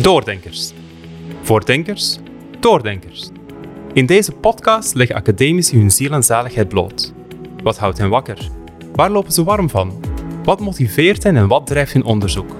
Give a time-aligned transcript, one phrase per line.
[0.00, 0.72] Doordenkers.
[1.42, 2.18] Voor denkers,
[2.60, 3.30] doordenkers.
[3.92, 7.12] In deze podcast leggen academici hun ziel en zaligheid bloot.
[7.62, 8.38] Wat houdt hen wakker?
[8.92, 10.04] Waar lopen ze warm van?
[10.44, 12.56] Wat motiveert hen en wat drijft hun onderzoek?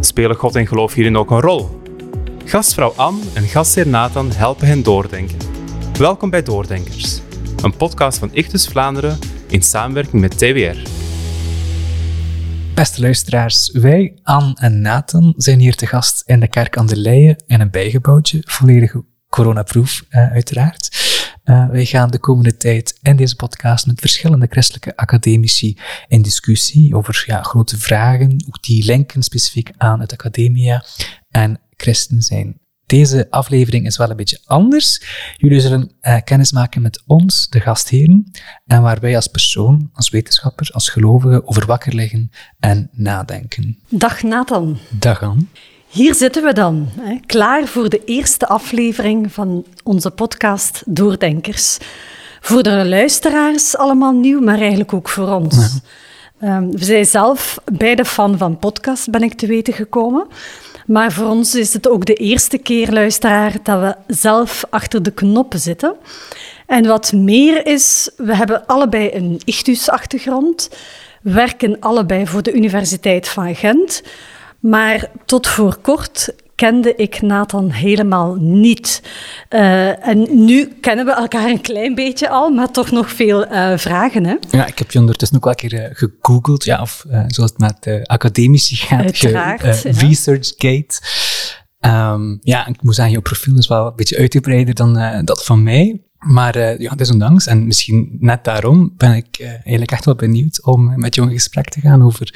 [0.00, 1.80] Spelen God en geloof hierin ook een rol?
[2.44, 5.38] Gastvrouw Anne en gastheer Nathan helpen hen doordenken.
[5.98, 7.20] Welkom bij Doordenkers,
[7.62, 9.18] een podcast van Ichtus Vlaanderen
[9.48, 10.97] in samenwerking met TWR.
[12.78, 16.96] Beste luisteraars, wij, Anne en Nathan, zijn hier te gast in de Kerk aan de
[16.96, 18.94] Leien in een bijgebouwtje, volledig
[19.28, 20.88] coronaproof uh, uiteraard.
[21.44, 25.78] Uh, wij gaan de komende tijd in deze podcast met verschillende christelijke academici
[26.08, 30.84] in discussie over ja, grote vragen, ook die linken specifiek aan het academia
[31.30, 32.60] en christen zijn.
[32.88, 35.02] Deze aflevering is wel een beetje anders.
[35.36, 38.30] Jullie zullen uh, kennis maken met ons, de gastheren,
[38.66, 43.78] en waar wij als persoon, als wetenschapper, als gelovige over wakker liggen en nadenken.
[43.88, 44.78] Dag Nathan.
[44.88, 45.42] Dag Anne.
[45.88, 51.78] Hier zitten we dan, hè, klaar voor de eerste aflevering van onze podcast Doordenkers.
[52.40, 55.56] Voor de luisteraars allemaal nieuw, maar eigenlijk ook voor ons.
[55.56, 56.56] Ja.
[56.56, 60.26] Um, we zijn zelf beide fan van podcasts, ben ik te weten gekomen.
[60.88, 65.10] Maar voor ons is het ook de eerste keer, luisteraar, dat we zelf achter de
[65.10, 65.94] knoppen zitten.
[66.66, 70.70] En wat meer is, we hebben allebei een ichthus-achtergrond,
[71.22, 74.02] werken allebei voor de Universiteit van Gent.
[74.60, 79.02] Maar tot voor kort kende ik Nathan helemaal niet.
[79.50, 83.76] Uh, en nu kennen we elkaar een klein beetje al, maar toch nog veel uh,
[83.76, 84.24] vragen.
[84.24, 84.36] Hè?
[84.50, 87.58] Ja, ik heb je ondertussen ook wel een keer uh, gegoogeld, ja, of zoals het
[87.58, 91.00] met academici gaat, Uiteraard, ge, ResearchGate.
[91.80, 95.62] Um, ja, ik moet zeggen, je profiel is wel een beetje uitgebreider dan dat van
[95.62, 96.02] mij.
[96.18, 101.14] Maar ja, desondanks, en misschien net daarom, ben ik eigenlijk echt wel benieuwd om met
[101.14, 102.34] jou in gesprek te gaan over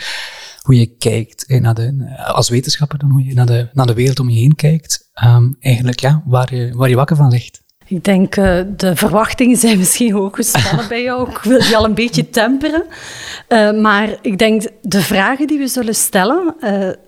[0.63, 3.95] hoe je kijkt eh, naar de, als wetenschapper, dan hoe je naar de, naar de
[3.95, 5.11] wereld om je heen kijkt.
[5.25, 7.61] Um, eigenlijk ja, waar je, waar je wakker van ligt.
[7.87, 11.31] Ik denk, uh, de verwachtingen zijn misschien hoog gesteld bij jou.
[11.31, 12.85] Ik wil die al een beetje temperen.
[13.83, 16.55] Maar ik denk, de vragen die we zullen stellen,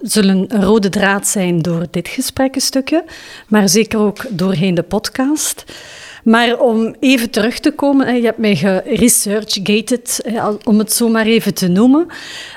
[0.01, 3.05] zullen een rode draad zijn door dit gesprekkenstukje,
[3.49, 5.65] maar zeker ook doorheen de podcast.
[6.25, 10.21] Maar om even terug te komen, je hebt mij geresearchgated,
[10.65, 12.07] om het zo maar even te noemen.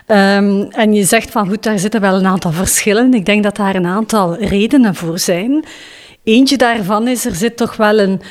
[0.07, 3.13] Um, en je zegt van goed, daar zitten wel een aantal verschillen.
[3.13, 5.65] Ik denk dat daar een aantal redenen voor zijn.
[6.23, 8.21] Eentje daarvan is, er zit toch wel een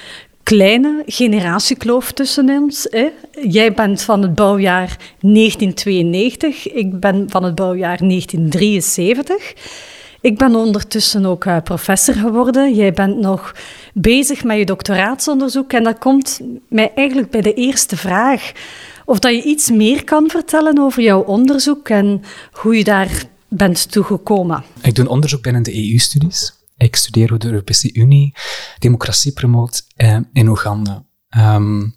[0.43, 2.87] kleine generatiekloof tussen ons.
[2.91, 3.09] Hè?
[3.49, 9.55] Jij bent van het bouwjaar 1992, ik ben van het bouwjaar 1973.
[10.27, 12.75] Ik ben ondertussen ook uh, professor geworden.
[12.75, 13.55] Jij bent nog
[13.95, 15.73] bezig met je doctoraatsonderzoek.
[15.73, 18.53] En dat komt mij eigenlijk bij de eerste vraag.
[19.05, 22.23] Of dat je iets meer kan vertellen over jouw onderzoek en
[22.53, 24.65] hoe je daar bent toegekomen.
[24.83, 26.53] Ik doe onderzoek binnen de EU-studies.
[26.77, 28.35] Ik studeer hoe de Europese Unie
[28.79, 31.05] democratie promoot eh, in Oeganda.
[31.39, 31.95] Um,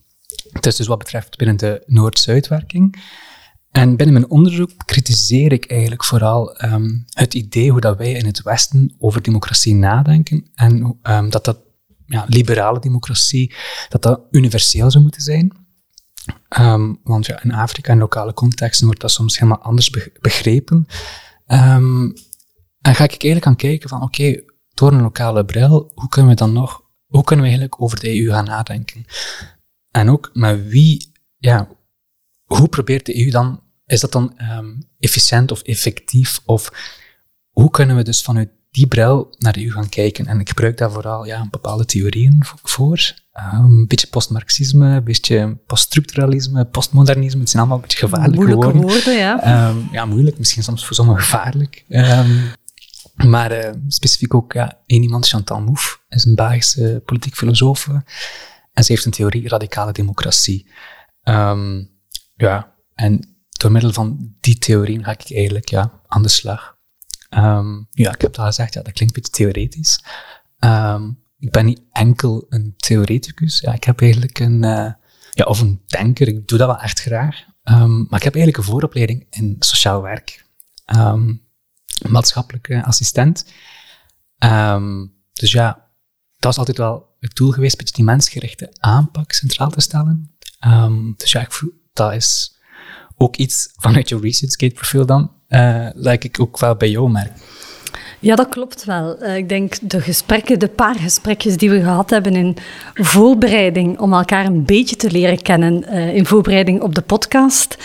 [0.51, 2.95] het is dus wat betreft binnen de Noord-Zuidwerking.
[3.71, 8.25] En binnen mijn onderzoek kritiseer ik eigenlijk vooral um, het idee hoe dat wij in
[8.25, 11.57] het Westen over democratie nadenken en um, dat dat
[12.05, 13.55] ja, liberale democratie,
[13.89, 15.51] dat dat universeel zou moeten zijn.
[16.59, 19.89] Um, want ja, in Afrika en lokale contexten wordt dat soms helemaal anders
[20.21, 20.87] begrepen.
[21.45, 22.15] en
[22.81, 24.41] ga ik eigenlijk aan kijken van oké,
[24.73, 28.19] door een lokale bril, hoe kunnen we dan nog, hoe kunnen we eigenlijk over de
[28.19, 29.05] EU gaan nadenken?
[29.91, 31.67] En ook met wie, ja,
[32.57, 36.39] hoe probeert de EU dan, is dat dan um, efficiënt of effectief?
[36.45, 36.71] Of
[37.49, 40.27] hoe kunnen we dus vanuit die bril naar de EU gaan kijken?
[40.27, 43.13] En ik gebruik daar vooral ja, bepaalde theorieën voor.
[43.53, 47.39] Um, een beetje postmarxisme, een beetje poststructuralisme, postmodernisme.
[47.39, 48.81] Het zijn allemaal een beetje gevaarlijke Moeilijke woorden.
[48.81, 49.69] woorden ja.
[49.69, 50.37] Um, ja, moeilijk.
[50.37, 51.85] Misschien soms voor sommigen gevaarlijk.
[53.15, 57.87] maar uh, specifiek ook ja, één iemand, Chantal Mouffe, is een Belgische politiek filosoof.
[58.73, 60.67] En ze heeft een theorie radicale democratie.
[62.41, 66.77] Ja, en door middel van die theorieën ga ik eigenlijk ja, aan de slag.
[67.29, 70.03] Um, ja, ik heb al gezegd, ja, dat klinkt een beetje theoretisch.
[70.59, 73.59] Um, ik ben niet enkel een theoreticus.
[73.59, 74.91] Ja, ik heb eigenlijk een, uh,
[75.31, 77.43] ja, of een denker, ik doe dat wel echt graag.
[77.63, 80.45] Um, maar ik heb eigenlijk een vooropleiding in sociaal werk.
[82.07, 83.45] maatschappelijke assistent.
[85.33, 85.89] dus ja,
[86.37, 90.35] dat is altijd wel het doel geweest, een beetje die mensgerichte aanpak centraal te stellen.
[91.17, 92.55] dus ja, ik voel, dat is
[93.17, 95.89] ook iets vanuit je ResearchGate profiel dan, uh,
[96.23, 97.31] ik ook wel bij jou merk.
[98.21, 99.17] Ja, dat klopt wel.
[99.21, 102.57] Uh, ik denk de gesprekken, de paar gesprekjes die we gehad hebben in
[102.93, 107.77] voorbereiding om elkaar een beetje te leren kennen, uh, in voorbereiding op de podcast,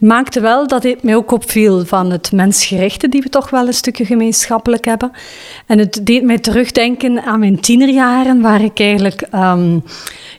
[0.00, 3.74] maakte wel dat het mij ook opviel van het mensgerichte die we toch wel een
[3.74, 5.10] stukje gemeenschappelijk hebben.
[5.66, 9.82] En het deed mij terugdenken aan mijn tienerjaren, waar ik eigenlijk um,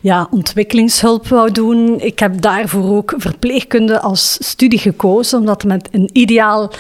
[0.02, 2.00] ja, ontwikkelingshulp wou doen.
[2.00, 6.72] Ik heb daarvoor ook verpleegkunde als studie gekozen, omdat het met een ideaal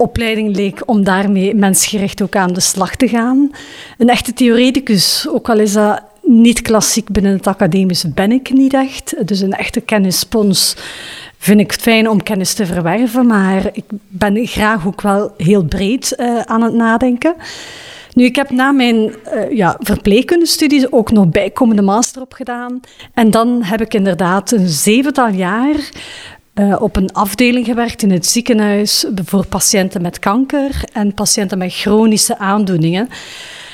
[0.00, 3.50] opleiding leek om daarmee mensgericht ook aan de slag te gaan.
[3.98, 8.74] Een echte theoreticus, ook al is dat niet klassiek binnen het academische, ben ik niet
[8.74, 9.14] echt.
[9.26, 10.76] Dus een echte kennisspons
[11.38, 16.14] vind ik fijn om kennis te verwerven, maar ik ben graag ook wel heel breed
[16.16, 17.34] uh, aan het nadenken.
[18.14, 19.12] Nu, ik heb na mijn uh,
[19.56, 22.80] ja, verpleegkundestudies ook nog bijkomende master opgedaan.
[23.14, 25.76] En dan heb ik inderdaad een zevental jaar
[26.60, 31.74] uh, op een afdeling gewerkt in het ziekenhuis voor patiënten met kanker en patiënten met
[31.74, 33.08] chronische aandoeningen.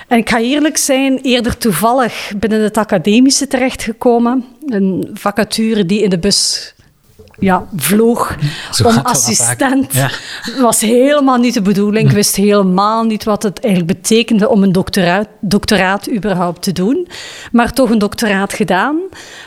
[0.08, 4.44] En ik ga eerlijk zijn, eerder toevallig binnen het academische terechtgekomen.
[4.66, 6.74] Een vacature die in de bus
[7.38, 8.36] ja, vloog
[8.84, 9.92] om assistent.
[9.92, 10.10] Ja.
[10.60, 12.08] was helemaal niet de bedoeling.
[12.08, 17.08] Ik wist helemaal niet wat het eigenlijk betekende om een doctoraat, doctoraat überhaupt te doen.
[17.52, 19.00] Maar toch een doctoraat gedaan,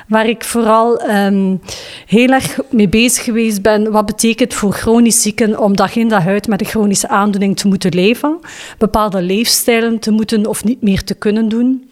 [0.08, 1.62] waar ik vooral um,
[2.06, 3.92] heel erg mee bezig geweest ben.
[3.92, 7.68] Wat betekent voor chronisch zieken om dag in dag uit met een chronische aandoening te
[7.68, 8.40] moeten leven?
[8.78, 11.90] Bepaalde leefstijlen te moeten of niet meer te kunnen doen.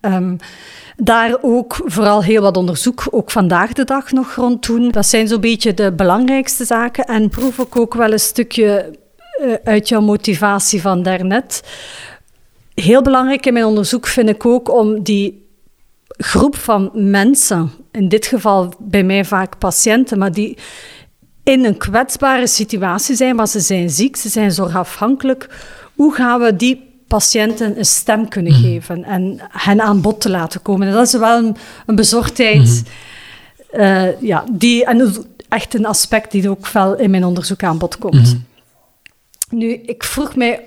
[0.00, 0.38] Um,
[0.96, 4.90] daar ook vooral heel wat onderzoek, ook vandaag de dag nog rond doen.
[4.90, 7.04] Dat zijn zo'n beetje de belangrijkste zaken.
[7.04, 8.98] En proef ik ook wel een stukje
[9.42, 11.62] uh, uit jouw motivatie van daarnet.
[12.74, 15.48] Heel belangrijk in mijn onderzoek vind ik ook om die
[16.16, 20.58] groep van mensen, in dit geval bij mij vaak patiënten, maar die
[21.42, 25.48] in een kwetsbare situatie zijn, want ze zijn ziek, ze zijn zorgafhankelijk.
[25.94, 28.62] Hoe gaan we die patiënten een stem kunnen mhm.
[28.62, 30.88] geven en hen aan bod te laten komen.
[30.88, 31.56] En dat is wel een,
[31.86, 33.02] een bezorgdheid, mm
[34.20, 38.14] ja, die, en echt een aspect die ook wel in mijn onderzoek aan bod komt.
[38.14, 38.36] Mhm.
[39.50, 40.62] Nu, ik vroeg mij,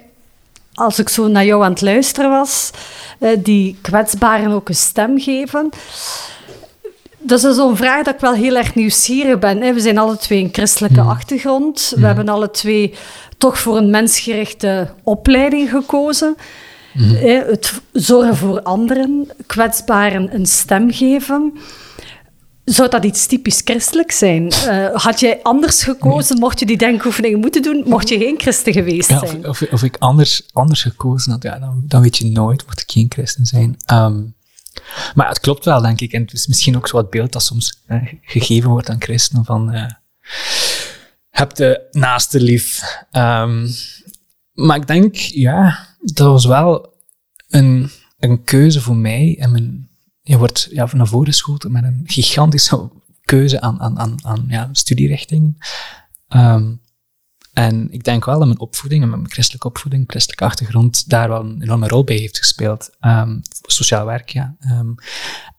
[0.74, 2.72] als ik zo naar jou aan het luisteren was,
[3.20, 5.70] uh, die kwetsbaren ook een stem geven.
[7.28, 9.62] Dat is zo'n vraag dat ik wel heel erg nieuwsgierig ben.
[9.62, 9.74] Hè.
[9.74, 11.10] We zijn alle twee een christelijke mhm.
[11.10, 11.94] achtergrond.
[11.96, 12.94] We hebben alle twee
[13.38, 16.36] toch voor een mensgerichte opleiding gekozen.
[16.94, 21.54] Mm Het zorgen voor anderen, kwetsbaren een stem geven.
[22.66, 24.44] Zou dat iets typisch christelijk zijn?
[24.44, 26.40] Uh, had jij anders gekozen?
[26.40, 27.84] Mocht je die denkoefeningen moeten doen?
[27.86, 29.48] Mocht je geen christen geweest ja, zijn?
[29.48, 32.92] Of, of, ik anders, anders gekozen had, ja, dan, dan weet je nooit, mocht ik
[32.92, 33.78] geen christen zijn.
[33.92, 34.36] Um,
[35.16, 36.12] maar het klopt wel, denk ik.
[36.12, 37.84] En het is misschien ook zo het beeld dat soms
[38.22, 39.76] gegeven wordt aan christenen van...
[39.76, 39.86] Uh,
[41.30, 42.82] heb de naaste lief.
[43.12, 43.70] Um,
[44.54, 46.94] maar ik denk, ja, dat was wel
[47.50, 47.90] een,
[48.20, 49.38] een keuze voor mij.
[49.40, 49.90] En mijn,
[50.22, 52.90] je wordt ja, naar voren geschoten met een gigantische
[53.22, 55.58] keuze aan, aan, aan, ja, studierichtingen.
[56.30, 56.82] Um,
[57.58, 61.40] en ik denk wel dat mijn opvoeding, en mijn christelijke opvoeding, christelijke achtergrond, daar wel
[61.40, 62.90] een enorme rol bij heeft gespeeld.
[63.02, 64.56] Um, sociaal werk, ja.
[64.72, 64.96] Um,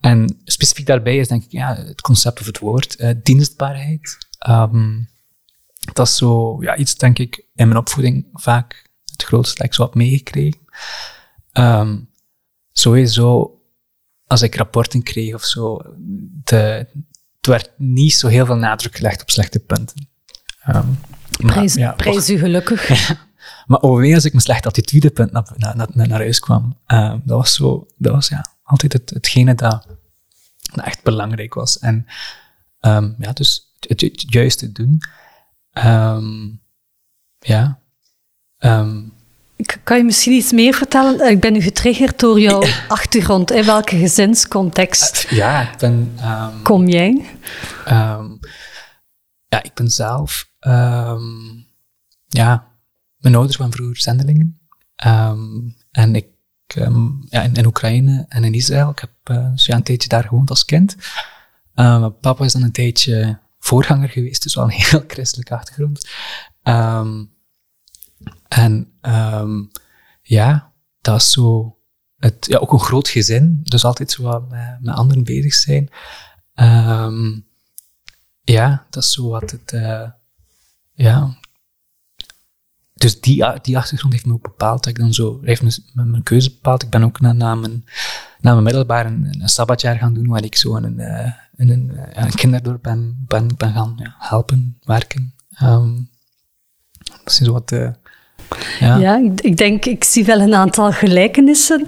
[0.01, 4.19] en specifiek daarbij is denk ik ja, het concept of het woord uh, dienstbaarheid.
[4.49, 5.09] Um,
[5.93, 9.75] dat is zo ja, iets, denk ik, in mijn opvoeding vaak het grootste dat ik
[9.75, 10.61] zo heb meegekregen.
[12.73, 13.61] Sowieso,
[14.27, 15.81] als ik rapporten kreeg of zo,
[16.45, 16.87] de,
[17.37, 20.09] het werd niet zo heel veel nadruk gelegd op slechte punten.
[21.75, 22.89] Ja, prijs u gelukkig.
[23.67, 27.39] maar overwege als ik mijn slechte attitudepunt naar, naar, naar, naar huis kwam, um, dat
[27.39, 29.87] was zo, dat was ja, altijd het, hetgene dat,
[30.75, 31.79] dat echt belangrijk was.
[31.79, 32.07] En
[32.81, 35.01] um, ja, dus het, het, het juiste doen.
[35.73, 36.61] Um,
[37.39, 37.81] ja.
[38.59, 39.13] Um,
[39.85, 41.21] kan je misschien iets meer vertellen?
[41.21, 43.51] Eh, ik ben nu getriggerd door jouw achtergrond.
[43.51, 47.25] In welke gezinscontext uh, ja, ik ben, um, kom jij?
[49.49, 50.47] ja, ik ben zelf...
[52.27, 52.67] ja,
[53.17, 54.61] mijn ouders waren vroeger zendelingen.
[55.91, 56.27] en ik...
[57.29, 58.91] ja, in, Oekraïne en in Israël.
[58.91, 60.97] Ik heb uh, zo een tijdje daar gewoond als kind.
[61.75, 66.09] mijn papa is dan een tijdje voorganger geweest, dus wel een heel christelijke achtergrond.
[68.49, 68.93] En
[70.23, 71.79] ja, dat is zo,
[72.17, 75.91] het, ja, ook een groot gezin, dus altijd zo wat met, met anderen bezig zijn.
[78.43, 80.11] Ja, dat is zo wat het, uh,
[80.99, 81.39] ja.
[82.95, 86.23] Dus die, die achtergrond heeft me ook bepaald, dat ik dan zo, heeft me, mijn
[86.23, 86.83] keuze bepaald.
[86.83, 87.85] Ik ben ook na, na, mijn,
[88.41, 91.93] na mijn middelbaar een, een sabbatjaar gaan doen, waar ik zo een, uh, in een,
[91.95, 95.35] ja, een kinderdorp ben, ben, ben gaan helpen, werken.
[95.63, 96.11] Um,
[96.99, 97.95] dat zijn zo wat de,
[98.81, 101.87] Ja, ja ik, denk, ik zie wel een aantal gelijkenissen.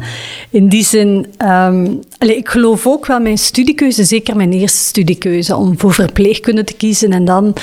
[0.50, 5.78] In die zin, um, ik geloof ook wel mijn studiekeuze, zeker mijn eerste studiekeuze, om
[5.78, 7.12] voor verpleegkunde te kiezen.
[7.12, 7.54] En dan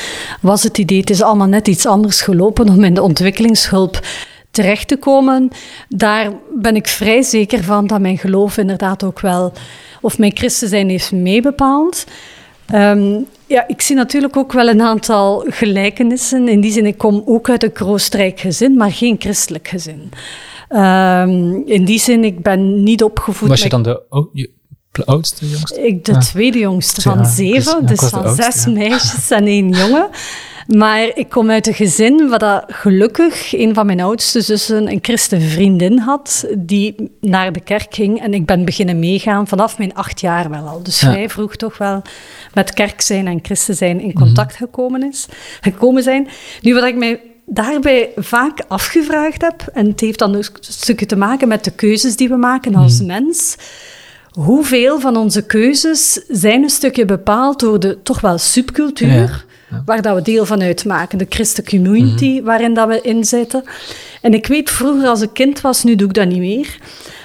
[0.41, 3.99] was het idee, het is allemaal net iets anders gelopen om in de ontwikkelingshulp
[4.51, 5.49] terecht te komen.
[5.89, 9.53] Daar ben ik vrij zeker van dat mijn geloof inderdaad ook wel,
[10.01, 12.05] of mijn christen zijn heeft meebepaald.
[12.73, 16.47] Um, ja, ik zie natuurlijk ook wel een aantal gelijkenissen.
[16.47, 20.11] In die zin, ik kom ook uit een kroostrijk gezin, maar geen christelijk gezin.
[20.69, 23.49] Um, in die zin, ik ben niet opgevoed...
[23.49, 24.03] Was je dan de
[25.05, 25.87] oudste, jongste?
[25.87, 30.09] Ik de tweede jongste van zeven, dus van zes meisjes en één jongen.
[30.67, 34.99] Maar ik kom uit een gezin waar dat gelukkig een van mijn oudste zussen een
[35.01, 38.21] christenvriendin had, die naar de kerk ging.
[38.21, 40.83] En ik ben beginnen meegaan vanaf mijn acht jaar wel al.
[40.83, 42.01] Dus vrij vroeg toch wel
[42.53, 44.63] met kerk zijn en christen zijn in contact mhm.
[44.63, 45.25] gekomen, is,
[45.61, 46.27] gekomen zijn.
[46.61, 51.15] Nu, wat ik mij daarbij vaak afgevraagd heb, en het heeft dan een stukje te
[51.15, 53.07] maken met de keuzes die we maken als mhm.
[53.07, 53.55] mens.
[54.31, 59.45] Hoeveel van onze keuzes zijn een stukje bepaald door de toch wel subcultuur?
[59.85, 61.17] Waar dat we deel van uitmaken.
[61.17, 62.43] De christelijke community mhm.
[62.43, 63.63] waarin dat we inzitten.
[64.21, 66.77] En ik weet, vroeger als ik kind was, nu doe ik dat niet meer.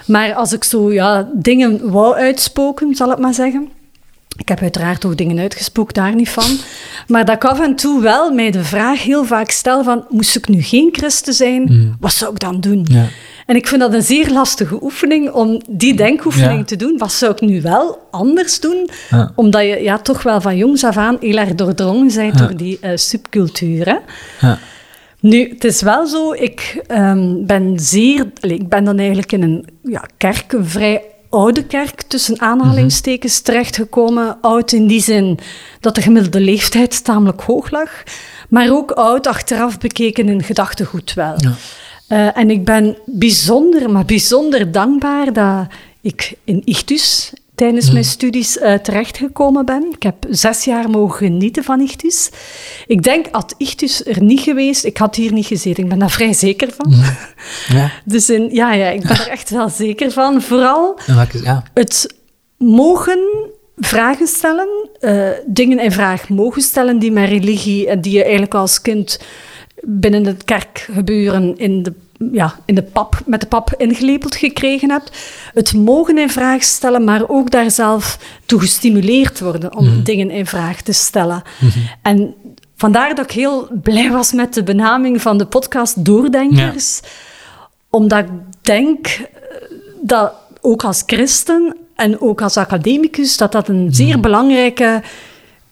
[0.06, 3.68] Maar als ik zo ja, dingen wou uitspoken, zal ik maar zeggen.
[4.36, 6.58] Ik heb uiteraard ook dingen uitgespookt, daar niet van.
[7.06, 10.04] Maar dat ik af en toe wel mij de vraag heel vaak stel van...
[10.08, 11.88] Moest ik nu geen christen zijn, mhm.
[12.00, 12.86] wat zou ik dan doen?
[12.90, 13.08] Ja.
[13.46, 16.98] En ik vind dat een zeer lastige oefening om die denkoefening te doen.
[16.98, 18.88] Wat zou ik nu wel anders doen?
[19.34, 22.78] Omdat je ja, toch wel van jongs af aan heel erg doordrongen bent door die
[22.82, 24.00] uh, subcultuur.
[25.20, 28.26] Nu, het is wel zo, ik um, ben zeer...
[28.40, 33.44] ik ben dan eigenlijk in een ja, kerk, een vrij oude kerk, tussen aanhalingstekens, mm
[33.44, 34.36] terechtgekomen.
[34.40, 35.38] Oud in die zin
[35.80, 37.90] dat de gemiddelde leeftijd tamelijk hoog lag.
[38.48, 41.36] Maar ook oud achteraf bekeken in gedachtegoed wel.
[42.12, 45.66] Uh, en ik ben bijzonder, maar bijzonder dankbaar dat
[46.00, 48.12] ik in Ichtus tijdens mijn hmm.
[48.12, 49.92] studies uh, terechtgekomen ben.
[49.94, 52.30] Ik heb zes jaar mogen genieten van Ichtus.
[52.86, 55.82] Ik denk, had Ichtus er niet geweest, ik had hier niet gezeten.
[55.82, 56.92] Ik ben daar vrij zeker van.
[56.92, 57.04] Hmm.
[57.76, 57.90] Ja.
[58.04, 60.42] dus in, ja, ja, ik ben er echt wel zeker van.
[60.42, 60.98] Vooral
[61.42, 61.62] ja.
[61.74, 62.14] het
[62.56, 64.68] mogen vragen stellen,
[65.00, 69.18] uh, dingen in vraag mogen stellen die met religie en die je eigenlijk als kind
[69.82, 71.92] binnen het kerkgebeuren in de,
[72.32, 75.10] ja, in de pap, met de pap ingelepeld gekregen hebt.
[75.54, 80.02] Het mogen in vraag stellen, maar ook daar zelf toe gestimuleerd worden om mhm.
[80.02, 81.42] dingen in vraag te stellen.
[81.60, 81.78] Mhm.
[82.02, 82.34] En
[82.76, 87.00] vandaar dat ik heel blij was met de benaming van de podcast Doordenkers.
[87.90, 89.26] Omdat ik denk eh,
[90.00, 94.20] dat ook als christen en ook als academicus, dat dat een zeer mhm.
[94.20, 95.02] belangrijke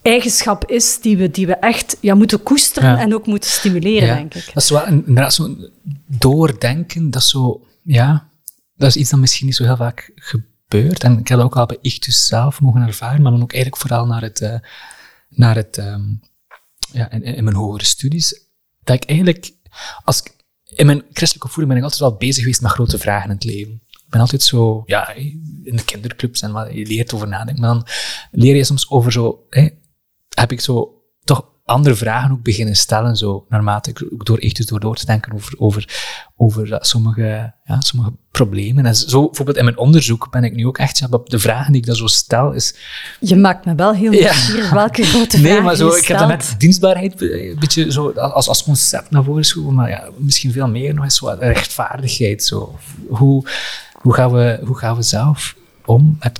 [0.03, 4.35] eigenschap is die we, die we echt ja, moeten koesteren en ook moeten stimuleren, denk
[4.35, 4.51] ik.
[4.55, 5.57] Dat is wel inderdaad zo
[6.07, 8.29] doordenken, dat is zo, ja,
[8.77, 11.05] dat is iets dat misschien niet zo heel vaak gebeurt.
[11.05, 13.83] En ik heb dat ook al bij Ichtus zelf mogen ervaren, maar dan ook eigenlijk
[13.83, 14.55] vooral naar het, uh,
[15.29, 16.21] naar het um,
[16.93, 18.45] ja, in, in, mijn hogere studies,
[18.85, 19.53] dat ik eigenlijk,
[20.05, 20.23] als
[20.65, 23.45] in mijn christelijke opvoeding ben ik altijd wel bezig geweest met grote vragen in het
[23.45, 23.83] leven.
[23.91, 27.75] Ik ben altijd zo, ja, in de kinderclubs en wat je leert over nadenken, maar
[27.75, 27.87] dan
[28.31, 29.47] leer je soms over zo,
[30.41, 30.95] heb ik zo
[31.25, 35.07] toch andere vragen ook beginnen stellen, zo naarmate ik door echt dus door, door te
[35.07, 36.03] denken over, over,
[36.37, 38.87] over sommige, ja, sommige problemen.
[38.87, 41.81] En zo bijvoorbeeld in mijn onderzoek ben ik nu ook echt, ja, de vragen die
[41.81, 42.75] ik dan zo stel is...
[43.21, 44.75] Je maakt me wel heel nieuwsgierig ja.
[44.75, 48.49] welke grote vragen Nee, maar zo, ik heb dan net dienstbaarheid een beetje zo als,
[48.49, 52.45] als concept naar voren geschoven, maar ja, misschien veel meer nog eens zo rechtvaardigheid.
[52.45, 52.79] Zo.
[53.09, 53.49] Hoe,
[53.93, 56.39] hoe, gaan we, hoe gaan we zelf om met,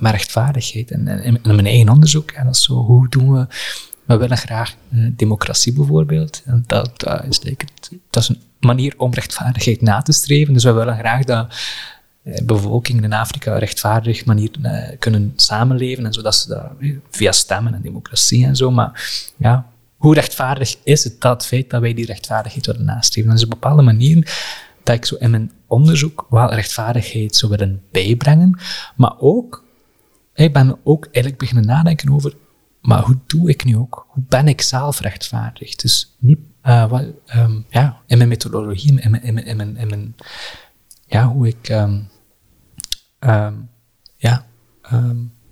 [0.00, 0.90] met, rechtvaardigheid.
[0.90, 3.46] En, in mijn eigen onderzoek, en dat is zo, hoe doen we...
[4.04, 6.42] We willen graag uh, democratie bijvoorbeeld.
[6.66, 7.40] Dat, is,
[8.10, 10.54] dat is een manier om rechtvaardigheid na te streven.
[10.54, 11.54] Dus we willen graag dat
[12.24, 16.06] uh, bevolkingen in Afrika rechtvaardig manier uh, kunnen samenleven.
[16.06, 16.70] En zodat ze dat,
[17.10, 18.70] via stemmen en democratie en zo.
[18.70, 23.30] Maar ja, hoe rechtvaardig is het dat feit dat wij die rechtvaardigheid willen nastreven?
[23.30, 24.42] Dat is op bepaalde manier
[24.84, 28.60] dat ik zo in mijn onderzoek wel rechtvaardigheid zou willen bijbrengen,
[28.96, 29.64] maar ook,
[30.34, 32.34] ik ben ook eigenlijk beginnen nadenken over,
[32.80, 34.06] maar hoe doe ik nu ook?
[34.08, 35.74] Hoe ben ik zelf rechtvaardig?
[35.74, 37.04] Dus niet, wat,
[37.36, 40.14] um, ja, in mijn methodologie, in mijn, in mijn, in mijn, in mijn
[41.06, 42.08] ja, hoe ik, um,
[43.20, 43.68] um,
[44.16, 44.46] ja,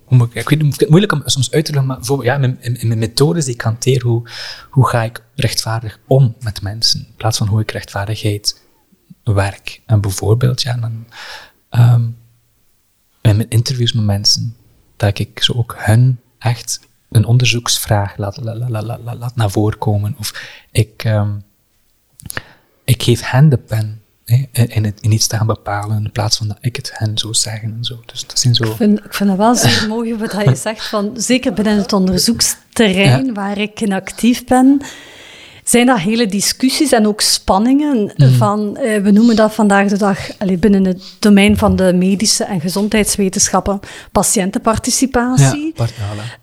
[0.04, 2.98] hoe ik, ik weet het moeilijk om soms uit te leggen, maar ja, in, mijn
[2.98, 4.28] methodes die ik hanteer, hoe,
[4.70, 8.60] hoe ga ik rechtvaardig om met mensen, in plaats van hoe ik rechtvaardigheid
[9.22, 9.80] werk.
[9.86, 11.06] En bijvoorbeeld, ja, dan,
[11.70, 12.16] um,
[13.20, 14.56] in mijn interviews met mensen,
[14.96, 19.78] dat ik zo ook hun echt een onderzoeksvraag laat, laat, laat, laat, laat naar voren
[19.78, 20.14] komen.
[20.18, 21.42] Of ik, um,
[22.84, 24.02] ik geef hen de pen
[24.52, 27.34] in, het, in iets te gaan bepalen, in plaats van dat ik het hen zou
[27.34, 28.00] zeggen en zo.
[28.06, 28.64] Dus dat zijn zo...
[28.64, 31.92] Ik vind, ik vind het wel zeer mooi wat je zegt, van, zeker binnen het
[31.92, 34.80] onderzoeksterrein waar ik in actief ben,
[35.64, 38.32] zijn dat hele discussies en ook spanningen Mhm.
[38.32, 40.18] van, eh, we noemen dat vandaag de dag
[40.58, 43.80] binnen het domein van de medische en gezondheidswetenschappen
[44.12, 45.72] patiëntenparticipatie.
[45.76, 45.86] Ja.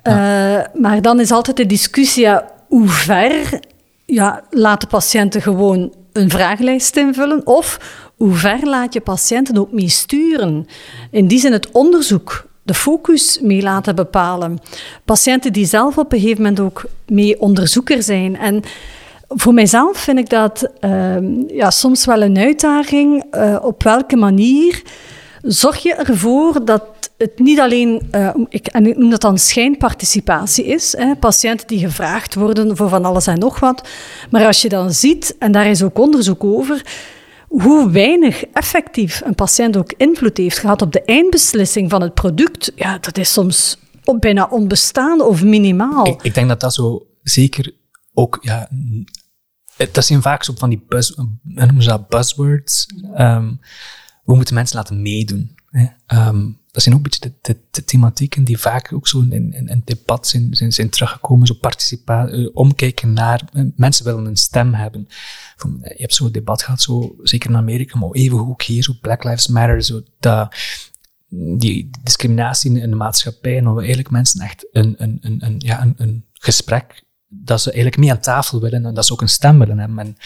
[0.03, 0.59] Ja.
[0.61, 3.59] Eh, maar dan is altijd de discussie, ja, hoe ver
[4.05, 7.79] ja, laat de patiënten gewoon een vragenlijst invullen of
[8.15, 10.67] hoe ver laat je patiënten ook mee sturen.
[11.11, 14.59] In die zin het onderzoek, de focus mee laten bepalen.
[15.05, 18.37] Patiënten die zelf op een gegeven moment ook mee onderzoeker zijn.
[18.37, 18.61] En
[19.29, 23.23] voor mijzelf vind ik dat ehm, ja, soms wel een uitdaging.
[23.31, 24.81] eh, op welke manier
[25.41, 26.83] zorg je ervoor dat
[27.17, 31.79] het niet alleen, eh, ik, en ik noem dat dan schijnparticipatie is, hè, patiënten die
[31.79, 33.87] gevraagd worden voor van alles en nog wat.
[34.29, 36.85] Maar als je dan ziet, en daar is ook onderzoek over,
[37.47, 42.71] hoe weinig effectief een patiënt ook invloed heeft gehad op de eindbeslissing van het product,
[42.75, 43.77] ja, dat is soms
[44.19, 46.07] bijna onbestaande of minimaal.
[46.07, 47.71] Ik, ik denk dat dat zo zeker
[48.13, 48.69] ook, ja,
[49.91, 52.85] dat zijn vaak zo van die buzz, hoe noemen ze buzzwords.
[53.13, 53.53] Ehm,
[54.23, 55.57] we moeten mensen laten meedoen.
[55.69, 55.87] Hè.
[56.05, 60.27] Ehm, dat zijn ook een beetje de, thematieken die vaak ook zo in, in, debat
[60.27, 61.47] zijn, zijn, zijn teruggekomen.
[61.47, 65.07] Zo participa eh, omkijken naar, eh, mensen willen een stem hebben.
[65.81, 69.23] Je hebt zo'n debat gehad, zo, zeker in Amerika, maar even ook hier, zo Black
[69.23, 70.55] Lives Matter, zo dat,
[71.57, 75.55] die discriminatie in de maatschappij en dat we eigenlijk mensen echt een, een, een, een,
[75.57, 79.21] ja, een, een gesprek, dat ze eigenlijk mee aan tafel willen en dat ze ook
[79.21, 79.99] een stem willen hebben.
[79.99, 80.17] En,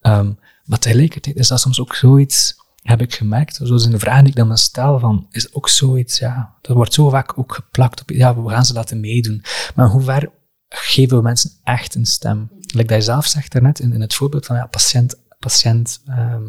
[0.00, 0.32] ehm,
[0.64, 4.28] maar tegelijkertijd is dat soms ook zoiets, heb ik gemerkt, zoals in de vraag die
[4.28, 8.10] ik dan stel, van, is ook zoiets, ja, dat wordt zo vaak ook geplakt op,
[8.10, 9.44] ja, we gaan ze laten meedoen.
[9.74, 10.30] Maar hoe ver
[10.68, 12.48] geven we mensen echt een stem?
[12.60, 16.44] Like dat je zelf zegt daarnet, in, in het voorbeeld van, ja, patiënt, patiënt, ehm,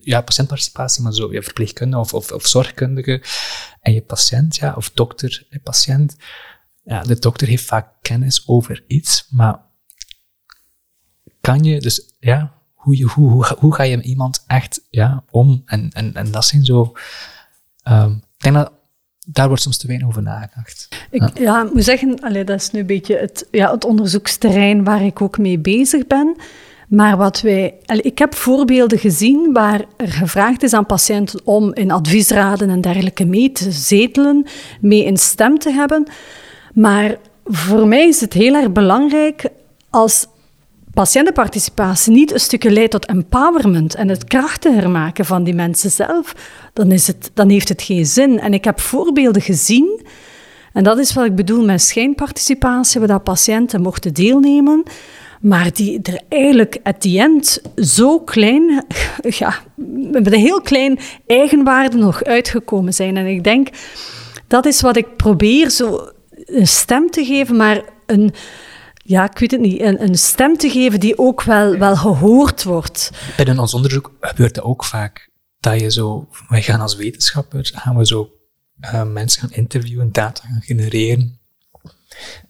[0.00, 3.22] ja, patiëntparticipatie, maar zo, ja, verpleegkundige of, of zorgkundige
[3.80, 6.16] en je patiënt, ja, of dokter en patiënt.
[6.86, 9.60] Ja, de dokter heeft vaak kennis over iets, maar
[11.40, 15.24] kan je, dus ja, hoe, je, hoe, hoe, hoe ga je met iemand echt ja,
[15.30, 15.62] om?
[15.64, 16.92] En, en, en dat zijn zo,
[17.82, 18.72] ehm, ik denk dat
[19.26, 20.88] daar wordt soms te weinig over nagedacht.
[21.10, 21.64] Ik ja.
[21.64, 25.20] ik moet zeggen, allee, dat is nu een beetje het, ja, het onderzoeksterrein waar ik
[25.20, 26.36] ook mee bezig ben.
[26.88, 31.74] Maar wat wij, allee, ik heb voorbeelden gezien waar er gevraagd is aan patiënten om
[31.74, 34.46] in adviesraden en dergelijke mee te zetelen,
[34.80, 36.08] mee een stem te hebben.
[36.76, 39.48] Maar voor mij is het heel erg belangrijk
[39.90, 40.26] als
[40.94, 46.34] patiëntenparticipatie niet een stukje leidt tot empowerment en het krachtiger maken van die mensen zelf,
[46.72, 48.40] dan, is het, dan heeft het geen zin.
[48.40, 50.06] En ik heb voorbeelden gezien,
[50.72, 54.82] en dat is wat ik bedoel met schijnparticipatie, waar dat patiënten mochten deelnemen,
[55.40, 58.84] maar die er eigenlijk at the end zo klein,
[59.38, 59.54] ja,
[60.10, 63.16] met een heel klein eigenwaarde nog uitgekomen zijn.
[63.16, 63.68] En ik denk,
[64.46, 66.08] dat is wat ik probeer, zo
[66.46, 68.34] een stem te geven, maar een
[69.06, 73.10] ja, ik weet het niet, een, stem te geven die ook wel, wel gehoord wordt.
[73.36, 75.30] Binnen ons onderzoek gebeurt dat ook vaak.
[75.60, 78.30] Dat je zo, wij gaan als wetenschappers, gaan we zo
[78.80, 81.40] uh, mensen gaan interviewen, data gaan genereren.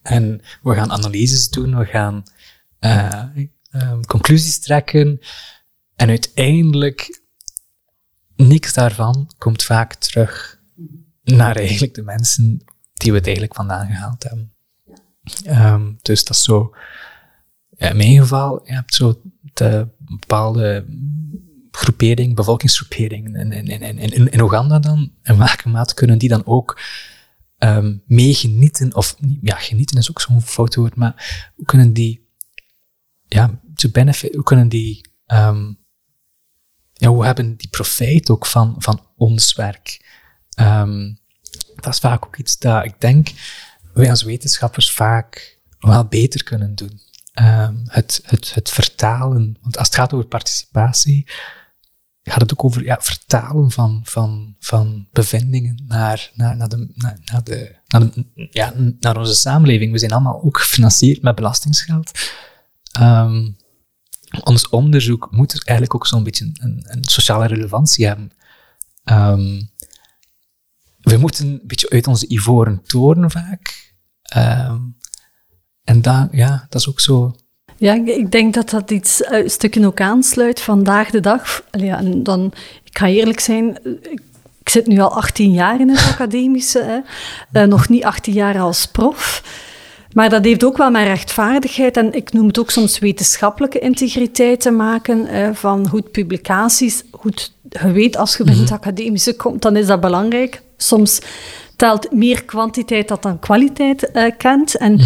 [0.02, 2.22] En we gaan analyses doen, we gaan
[2.80, 3.22] uh,
[3.70, 5.20] um, conclusies trekken.
[5.96, 7.20] En uiteindelijk,
[8.36, 10.60] niks daarvan komt vaak terug
[11.22, 12.64] naar eigenlijk de mensen
[12.96, 14.54] die we het eigenlijk vandaan gehaald hebben.
[15.46, 16.74] Um, dus dat is zo.
[17.76, 19.20] In mijn geval, je hebt zo
[19.52, 20.86] de bepaalde
[21.70, 25.12] groepering, bevolkingsgroepering in, in, in, in, in Oeganda dan.
[25.22, 26.80] In welke mate kunnen die dan ook
[27.58, 32.28] um, meegenieten, of ja, genieten is ook zo'n fout woord, maar hoe kunnen die,
[33.26, 35.78] ja, to benefit, hoe kunnen die, um,
[36.92, 40.04] ja, hoe hebben die profijt ook van, van ons werk?
[40.60, 41.18] Um,
[41.82, 43.28] dat is vaak ook iets dat ik denk
[43.92, 47.00] wij als wetenschappers vaak wel beter kunnen doen.
[47.42, 51.28] Um, het, het, het vertalen, want als het gaat over participatie,
[52.22, 56.88] gaat het ook over ja, vertalen van, van, van bevindingen naar, naar, naar, de,
[57.24, 58.08] naar, de, naar,
[58.50, 59.92] ja, naar onze samenleving.
[59.92, 62.10] We zijn allemaal ook gefinancierd met belastingsgeld.
[63.00, 63.56] Um,
[64.42, 68.32] ons onderzoek moet eigenlijk ook zo'n beetje een, een, sociale relevantie hebben.
[69.04, 69.70] Um,
[71.10, 73.94] we moeten een beetje uit onze ivoren toren vaak.
[74.36, 74.96] Um,
[75.84, 77.34] en dan, ja, dat is ook zo.
[77.76, 81.64] Ja, ik denk dat dat iets uh, een stukje ook aansluit vandaag de dag.
[81.70, 82.52] Ja, en dan,
[82.84, 84.20] ik ga eerlijk zijn, ik,
[84.60, 86.98] ik zit nu al 18 jaar in het academische, hè.
[87.60, 89.42] Uh, nog niet 18 jaar als prof.
[90.12, 94.60] Maar dat heeft ook wel met rechtvaardigheid en ik noem het ook soms wetenschappelijke integriteit
[94.60, 95.26] te maken.
[95.26, 99.86] Eh, van goed publicaties, goed, je weet als je bij het academische komt, dan is
[99.86, 100.62] dat belangrijk.
[100.76, 101.20] Soms
[101.76, 104.76] telt meer kwantiteit dat dan kwaliteit uh, kent.
[104.76, 105.00] En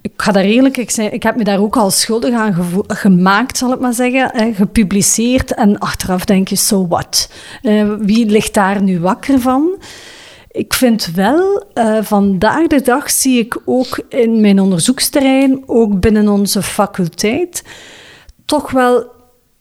[0.00, 3.58] ik ga daar eerlijk, ik, zei, ik heb me daar ook al schuldig aan gemaakt,
[3.58, 5.54] zal ik maar zeggen, uh, gepubliceerd.
[5.54, 7.30] En achteraf denk je, so what?
[7.62, 9.76] Uh, wie ligt daar nu wakker van?
[10.50, 11.64] Ik vind wel,
[12.00, 17.64] vandaag de dag zie ik ook in mijn onderzoeksterrein, ook binnen onze faculteit,
[18.44, 19.10] toch wel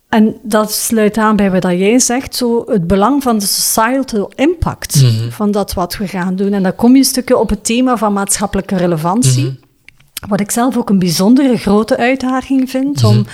[0.09, 5.01] en dat sluit aan bij wat jij zegt, zo het belang van de societal impact
[5.01, 5.29] mhm.
[5.29, 6.53] van dat wat we gaan doen.
[6.53, 10.29] En dan kom je een stukje op het thema van maatschappelijke relevantie, mhm.
[10.29, 13.27] wat ik zelf ook een bijzondere grote uitdaging vind, om mhm.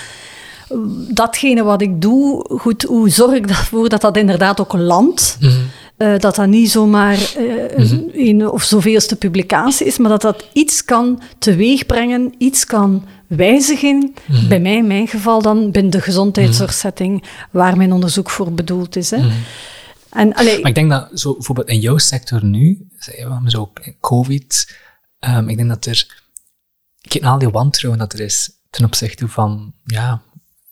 [1.08, 5.38] datgene wat ik doe, goed, hoe zorg ik ervoor dat dat inderdaad ook landt?
[5.98, 10.84] Uh, dat dat niet zomaar uh, een of zoveelste publicatie is, maar dat dat iets
[10.84, 13.04] kan teweegbrengen, iets kan
[13.36, 14.48] wijzigen, mhm.
[14.48, 19.10] bij mij in mijn geval dan binnen de gezondheidszorgsetting waar mijn onderzoek voor bedoeld is.
[19.10, 19.18] Hè.
[19.18, 19.32] Mhm.
[20.10, 22.88] En, maar ik denk dat zo, bijvoorbeeld in jouw sector nu,
[23.46, 24.76] zo COVID,
[25.20, 26.22] um, ik denk dat er,
[27.00, 30.22] kijk naar al die wantrouwen dat er is ten opzichte van ja,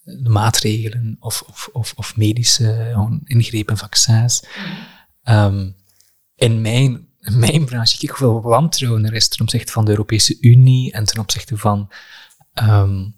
[0.03, 2.95] de maatregelen of, of, of, of medische
[3.25, 4.45] ingrepen, vaccins.
[5.25, 5.75] Um,
[6.35, 10.37] in mijn in mijn branche, kijk hoeveel wantrouwen er is ten opzichte van de Europese
[10.41, 11.89] Unie en ten opzichte van
[12.55, 13.15] um,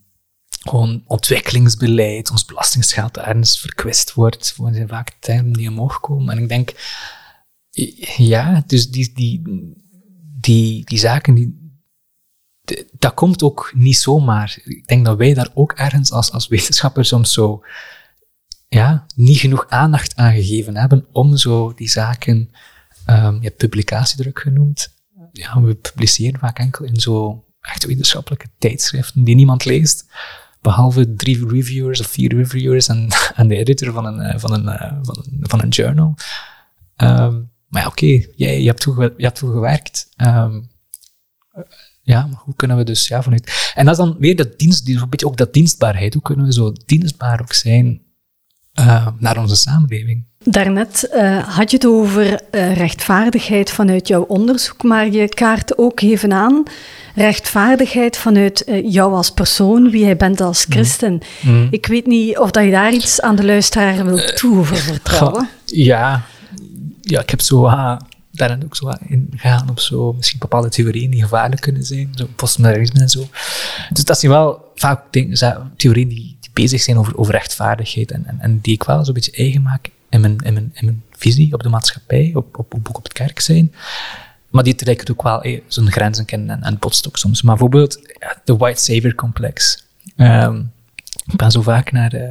[0.49, 4.55] gewoon ontwikkelingsbeleid, ons belastingsgeld ergens verkwist wordt.
[4.67, 6.37] Er zijn vaak termen die omhoog komen.
[6.37, 6.73] En ik denk,
[8.17, 9.43] ja, dus die, die,
[10.41, 11.63] die, die zaken, die,
[12.99, 14.59] dat komt ook niet zomaar.
[14.65, 17.65] Ik denk dat wij daar ook ergens als, als wetenschappers soms zo
[18.69, 22.51] ja, niet genoeg aandacht aan gegeven hebben om zo die zaken,
[23.07, 24.95] um, je hebt publicatiedruk genoemd,
[25.33, 30.07] ja, we publiceren vaak enkel in zo echt wetenschappelijke tijdschriften die niemand leest.
[30.61, 34.69] Behalve drie reviewers of vier reviewers en, en de editor van een, eh, van een,
[34.69, 36.15] eh, van een, van een journal.
[36.97, 40.09] Um, maar ja, oké, je hebt toe, je hebt gewerkt.
[40.17, 40.71] Um,
[42.03, 43.73] ja, maar hoe kunnen we dus ja, vanuit...
[43.75, 46.15] En dat is dan weer dat dienst, een beetje ook dat dienstbaarheid.
[46.15, 48.04] Hoe kunnen we zo dienstbaar ook zijn
[48.81, 50.25] uh, naar onze samenleving?
[50.45, 56.01] Daarnet uh, had je het over uh, rechtvaardigheid vanuit jouw onderzoek, maar je kaart ook
[56.01, 56.63] even aan
[57.15, 60.73] rechtvaardigheid vanuit jou als persoon, wie jij bent als mm.
[60.73, 61.21] christen.
[61.41, 61.69] Mm.
[61.71, 65.49] Ik weet niet of dat je daar iets aan de luisteraar wilt toevertrouwen.
[65.65, 66.23] Ja,
[67.01, 67.97] ja, ik heb zo uh,
[68.31, 72.27] daarin ook zo in gegaan op zo misschien bepaalde theorieën die gevaarlijk kunnen zijn, zo
[72.37, 73.29] postmodernisme en zo.
[73.93, 78.41] Dus dat zijn wel vaak dingen, theorieën die bezig zijn over, over rechtvaardigheid en, en,
[78.41, 81.55] en die ik wel zo'n beetje eigen maak in mijn, in mijn, in mijn visie
[81.55, 83.75] op de maatschappij, op, op, op, op de kerk zijn.
[84.51, 87.43] Maar die trekt ook wel eh, zo'n grenzen kennen en, en botst ook soms.
[87.43, 87.99] Maar bijvoorbeeld
[88.45, 89.85] de White Savior Complex.
[90.17, 90.73] Um,
[91.27, 92.31] ik ben zo vaak naar uh,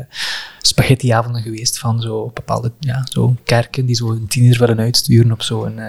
[0.61, 5.41] spaghettiavonden geweest van zo bepaalde ja, zo kerken die zo een tiener willen uitsturen op
[5.41, 5.87] zo'n uh,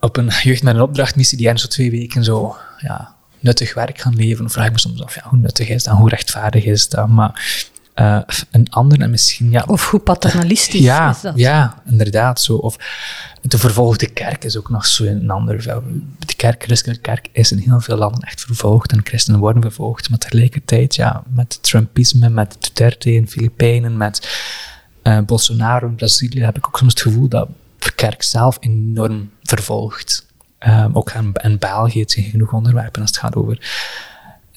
[0.00, 3.13] op een jeugd met een opdrachtmissie die er zo twee weken zo ja,
[3.44, 4.50] nuttig werk gaan leveren.
[4.50, 7.08] vraag ik me soms af ja, hoe nuttig is dat, hoe rechtvaardig is dat.
[7.08, 7.62] Maar
[7.94, 8.18] uh,
[8.50, 9.50] een ander en misschien...
[9.50, 11.32] Ja, of hoe paternalistisch ja, is dat?
[11.36, 12.40] Ja, inderdaad.
[12.40, 12.54] Zo.
[12.54, 12.76] Of
[13.40, 15.82] de vervolgde kerk is ook nog zo een ander...
[16.18, 20.10] De kerk, christelijke kerk is in heel veel landen echt vervolgd en christenen worden vervolgd.
[20.10, 24.38] Maar tegelijkertijd, ja, met Trumpisme, met Duterte in Filipijnen, met
[25.02, 29.30] uh, Bolsonaro in Brazilië, heb ik ook soms het gevoel dat de kerk zelf enorm
[29.42, 30.26] vervolgt.
[30.66, 33.58] Um, ook in, in België het zijn genoeg onderwerpen als het gaat over,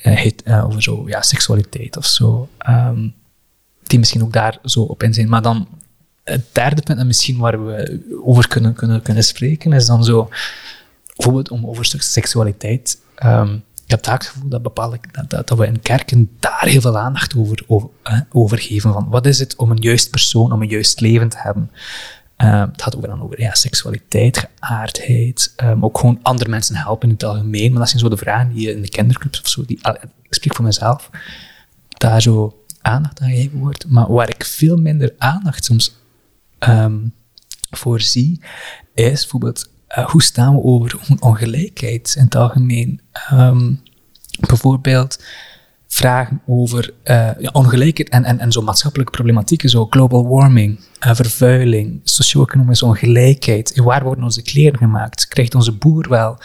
[0.04, 2.50] uh, over zo, ja, seksualiteit of zo.
[2.70, 3.14] Um,
[3.84, 5.30] die misschien ook daar zo op in zijn.
[5.30, 5.68] Maar dan
[6.24, 10.30] het derde punt, en misschien waar we over kunnen, kunnen, kunnen spreken, is dan zo,
[11.16, 13.00] bijvoorbeeld om over seksualiteit.
[13.24, 16.98] Um, ik heb het gevoel dat, bepaalde, dat, dat, we in kerken daar heel veel
[16.98, 17.90] aandacht over,
[18.32, 18.94] over, geven.
[18.94, 21.72] Van wat is het om een juist persoon, om een juist leven te hebben?
[22.38, 27.08] Um, het gaat ook dan over ja, seksualiteit, geaardheid, um, ook gewoon andere mensen helpen
[27.08, 27.72] in het algemeen.
[27.72, 29.80] Maar dat zijn zo de vragen die in de kinderclubs of zo, die,
[30.22, 31.10] ik spreek voor mezelf,
[31.90, 35.96] daar zo aandacht aan gegeven wordt, maar waar ik veel minder aandacht soms
[36.60, 37.14] um,
[37.70, 38.42] voor zie,
[38.94, 43.02] is bijvoorbeeld uh, hoe staan we over ongelijkheid in het algemeen.
[44.40, 45.24] Bijvoorbeeld
[45.88, 51.16] vragen over uh, ja, ongelijkheid en, en, en zo maatschappelijke problematieken, zo global warming, uh,
[51.16, 53.80] vervuiling, socio-economische ongelijkheid.
[53.84, 55.28] Waar worden onze kleren gemaakt?
[55.28, 56.38] Krijgt onze boer wel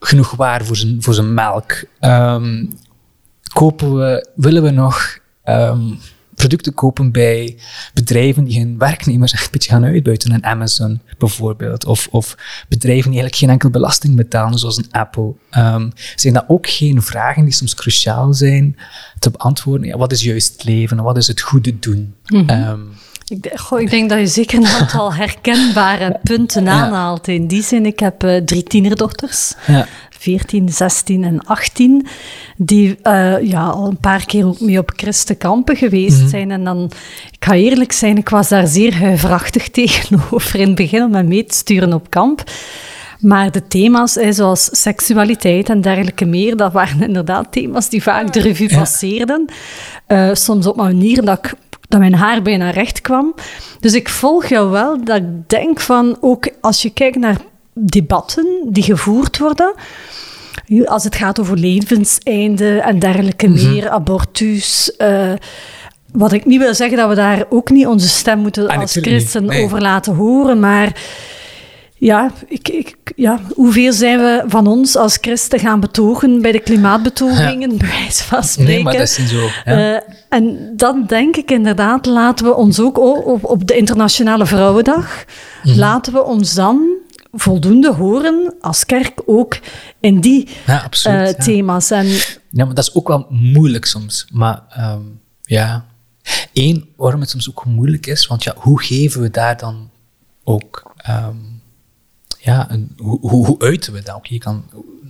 [0.00, 1.84] genoeg waar voor zijn, voor zijn melk?
[2.00, 2.78] Um,
[3.52, 5.98] kopen we, willen we nog um,
[6.42, 7.56] producten kopen bij
[7.94, 10.32] bedrijven die hun werknemers echt een beetje gaan uitbuiten.
[10.32, 11.84] Een Amazon bijvoorbeeld.
[11.84, 12.36] Of, of
[12.68, 15.32] bedrijven die eigenlijk geen enkel belasting betalen, zoals een Apple.
[15.56, 18.76] Um, zijn dat ook geen vragen die soms cruciaal zijn
[19.18, 19.86] te beantwoorden?
[19.86, 22.14] Ja, wat is juist het leven en wat is het goede doen?
[22.26, 22.88] Mm -hmm.
[23.28, 27.28] ik, goh, ik, denk dat je zeker een aantal herkenbare punten aanhaalt.
[27.28, 29.54] In die zin, ik heb uh, drie tienerdochters.
[29.66, 29.86] Ja.
[30.22, 32.06] 14, 16 en 18,
[32.56, 36.28] die uh, ja, al een paar keer ook mee op christenkampen geweest mm -hmm.
[36.28, 36.50] zijn.
[36.50, 36.90] En dan,
[37.30, 41.22] ik ga eerlijk zijn, ik was daar zeer huiverachtig tegenover in het begin om me
[41.22, 42.42] mee te sturen op kamp.
[43.20, 48.40] Maar de thema's, zoals seksualiteit en dergelijke meer, dat waren inderdaad thema's die vaak de
[48.40, 48.78] revue ja.
[48.78, 49.44] passeerden.
[50.08, 51.54] Uh, soms op een manier dat, ik,
[51.88, 53.34] dat mijn haar bijna recht kwam.
[53.80, 57.36] Dus ik volg jou wel, dat ik denk van, ook als je kijkt naar
[57.74, 59.74] debatten die gevoerd worden,
[60.84, 63.70] als het gaat over levenseinde en dergelijke Mhm.
[63.72, 64.94] meer, abortus...
[64.98, 65.32] Uh,
[66.12, 68.96] wat ik niet wil zeggen dat we daar ook niet onze stem moeten Ah, als
[69.00, 69.44] christen.
[69.44, 69.64] Nee.
[69.64, 71.02] over laten horen, maar
[71.94, 76.60] ja, ik, ik, ja, hoeveel zijn we van ons als christen gaan betogen bij de
[76.60, 78.72] klimaatbetogingen, bij wijze van spreken.
[78.74, 79.46] Nee, maar dat is niet zo.
[79.64, 79.92] Ja.
[79.94, 85.24] Uh, en dan denk ik inderdaad, laten we ons ook op, op de Internationale Vrouwendag,
[85.62, 85.78] Mhm.
[85.78, 86.80] laten we ons dan
[87.32, 89.58] voldoende horen als kerk ook
[90.00, 91.44] in die ja, absoluut, uh, ja.
[91.44, 91.90] thema's.
[91.90, 92.06] En,
[92.50, 94.26] Ja, maar dat is ook wel moeilijk soms.
[94.32, 95.02] Maar ehm,
[95.42, 95.84] ja,
[96.52, 99.90] één, waarom het soms ook moeilijk is, want ja, hoe geven we daar dan
[100.44, 101.36] ook, ehm,
[102.38, 104.14] ja, een, hoe, hoe, hoe uiten we dat?
[104.16, 104.64] Oké, je kan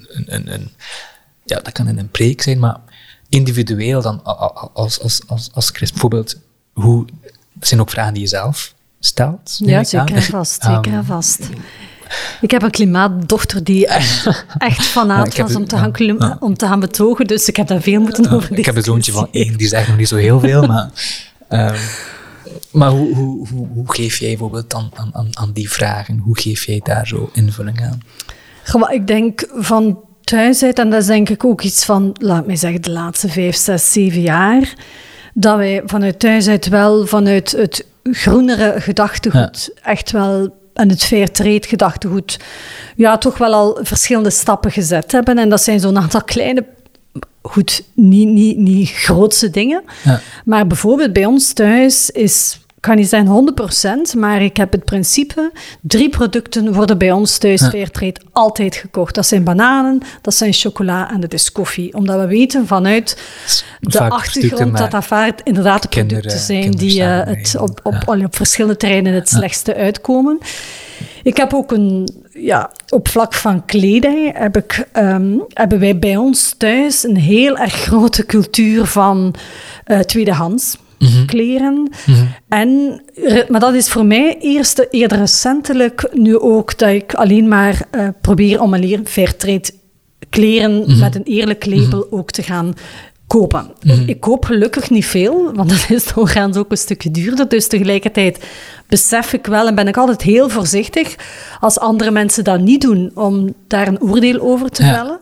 [0.09, 0.71] een, een, een,
[1.45, 2.81] ja, dat kan in een preek zijn, maar
[3.29, 4.25] individueel dan
[4.75, 6.37] als, als, als, als christ, bijvoorbeeld,
[6.73, 7.07] hoe,
[7.53, 9.57] dat zijn ook vragen die je zelf stelt.
[9.59, 10.63] ja, zeker en vast.
[10.63, 11.49] Zeker en Ehm, vast.
[12.41, 14.25] Ik heb een klimaatdochter die echt,
[15.31, 16.37] Ja, heb was om te, gaan klim- ja.
[16.41, 19.13] om te gaan betogen, dus ik heb daar veel moeten over Ik heb een zoontje
[19.13, 20.91] van één, die zegt nog niet zo heel veel, maar...
[21.49, 21.77] ehm,
[22.71, 26.41] maar hoe, hoe, hoe, hoe geef jij bijvoorbeeld dan aan, aan, aan die vragen, hoe
[26.41, 28.03] geef jij daar zo invulling aan?
[28.91, 32.57] Ik denk van thuis uit, en dat is denk ik ook iets van, laat mij
[32.57, 34.75] zeggen, de laatste vijf, zes, zeven jaar,
[35.35, 41.31] dat wij vanuit thuis uit wel vanuit het groenere gedachtegoed echt wel en het fair
[41.31, 42.39] trade gedachtegoed
[42.97, 45.39] ja, toch wel al verschillende stappen gezet hebben.
[45.39, 46.65] En dat zijn zo'n aantal kleine,
[47.43, 49.83] goed, niet, niet, niet grootse dingen.
[50.05, 50.21] Ja.
[50.45, 53.55] Maar bijvoorbeeld bij ons thuis is, kan niet zeggen
[54.15, 57.69] 100%, maar ik heb het principe, drie producten worden bij ons thuis Ja.
[57.69, 59.15] Fairtrade altijd gekocht.
[59.15, 61.95] Dat zijn bananen, dat zijn chocola en dat is koffie.
[61.95, 63.23] Omdat we weten vanuit
[63.81, 68.25] de Vaak achtergrond dat dat vaak inderdaad producten zijn die eh, het op, op, Ja.
[68.25, 70.39] op verschillende terreinen het slechtste uitkomen.
[71.23, 76.17] Ik heb ook een, ja, op vlak van kleding heb ik, ehm, hebben wij bij
[76.17, 79.35] ons thuis een heel erg grote cultuur van
[79.85, 80.77] eh, tweedehands
[81.11, 81.27] Mhm.
[81.27, 81.91] kleren.
[82.49, 87.49] En, re- maar dat is voor mij eerst eerder recentelijk nu ook dat ik alleen
[87.49, 89.71] maar eh, probeer om een leer fairtrade
[90.29, 92.75] kleren met een eerlijk label ook te gaan
[93.27, 93.71] kopen.
[94.07, 97.49] Ik koop gelukkig niet veel, want dat is doorgaans ook een stukje duurder.
[97.49, 98.45] Dus tegelijkertijd
[98.87, 101.15] besef ik wel en ben ik altijd heel voorzichtig
[101.61, 104.95] als andere mensen dat niet doen, om daar een oordeel over te Ja.
[104.95, 105.19] vellen.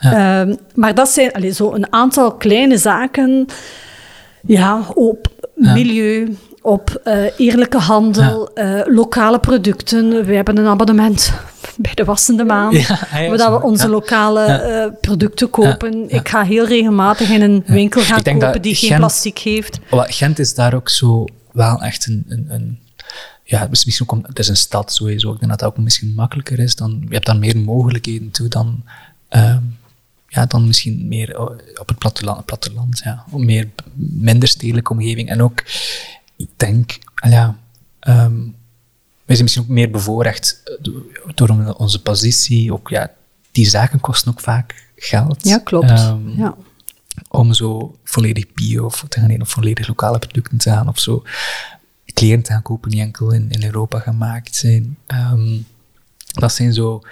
[0.00, 3.46] Ehm, maar dat zijn allee, zo een aantal kleine zaken
[4.46, 10.24] ja, op milieu, op eh, eerlijke handel, eh, lokale producten.
[10.24, 11.32] We hebben een abonnement
[11.76, 13.90] bij de Wassende Maan, Ja, ja, waar dat we onze ja.
[13.90, 14.60] lokale Ja.
[14.60, 15.98] eh, producten kopen.
[15.98, 16.18] Ja, ja.
[16.18, 19.78] Ik ga heel regelmatig in een winkel gaan kopen dat die geen plastic heeft.
[19.90, 22.24] Wat, Gent is daar ook zo wel echt een...
[22.28, 22.78] een, een
[23.44, 25.32] ja, het is misschien ook om- het is een stad sowieso.
[25.32, 26.74] Ik denk dat dat ook misschien makkelijker is.
[26.76, 28.82] Dan, je hebt dan meer mogelijkheden toe dan,
[29.28, 29.62] ehm,
[30.30, 31.40] ja, dan misschien meer eh,
[31.80, 32.44] op het platteland.
[32.44, 33.24] platteland ja.
[33.30, 35.28] Meer, minder stedelijke omgeving.
[35.28, 35.62] En ook,
[36.36, 37.58] ik denk, ah ja,
[38.00, 38.38] ehm,
[39.24, 42.72] wij zijn misschien ook meer bevoorrecht eh, do- door onze positie.
[42.72, 43.10] Ook, ja,
[43.52, 45.44] die zaken kosten ook vaak geld.
[45.44, 45.90] Ja, klopt.
[45.90, 46.54] Ehm, ja.
[47.28, 51.22] om zo volledig bio of te gaan of volledig lokale producten te gaan of zo
[52.14, 54.98] kleren te gaan kopen die enkel in, in Europa gemaakt zijn.
[55.06, 55.58] Ehm,
[56.26, 57.02] dat zijn zo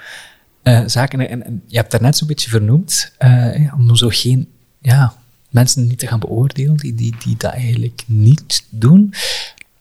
[0.69, 1.29] eh, zaken.
[1.29, 4.49] En, je hebt daarnet zo'n beetje vernoemd, eh, om zo geen
[4.81, 5.15] ja,
[5.51, 9.15] mensen niet te gaan beoordelen die, die, die dat eigenlijk niet doen.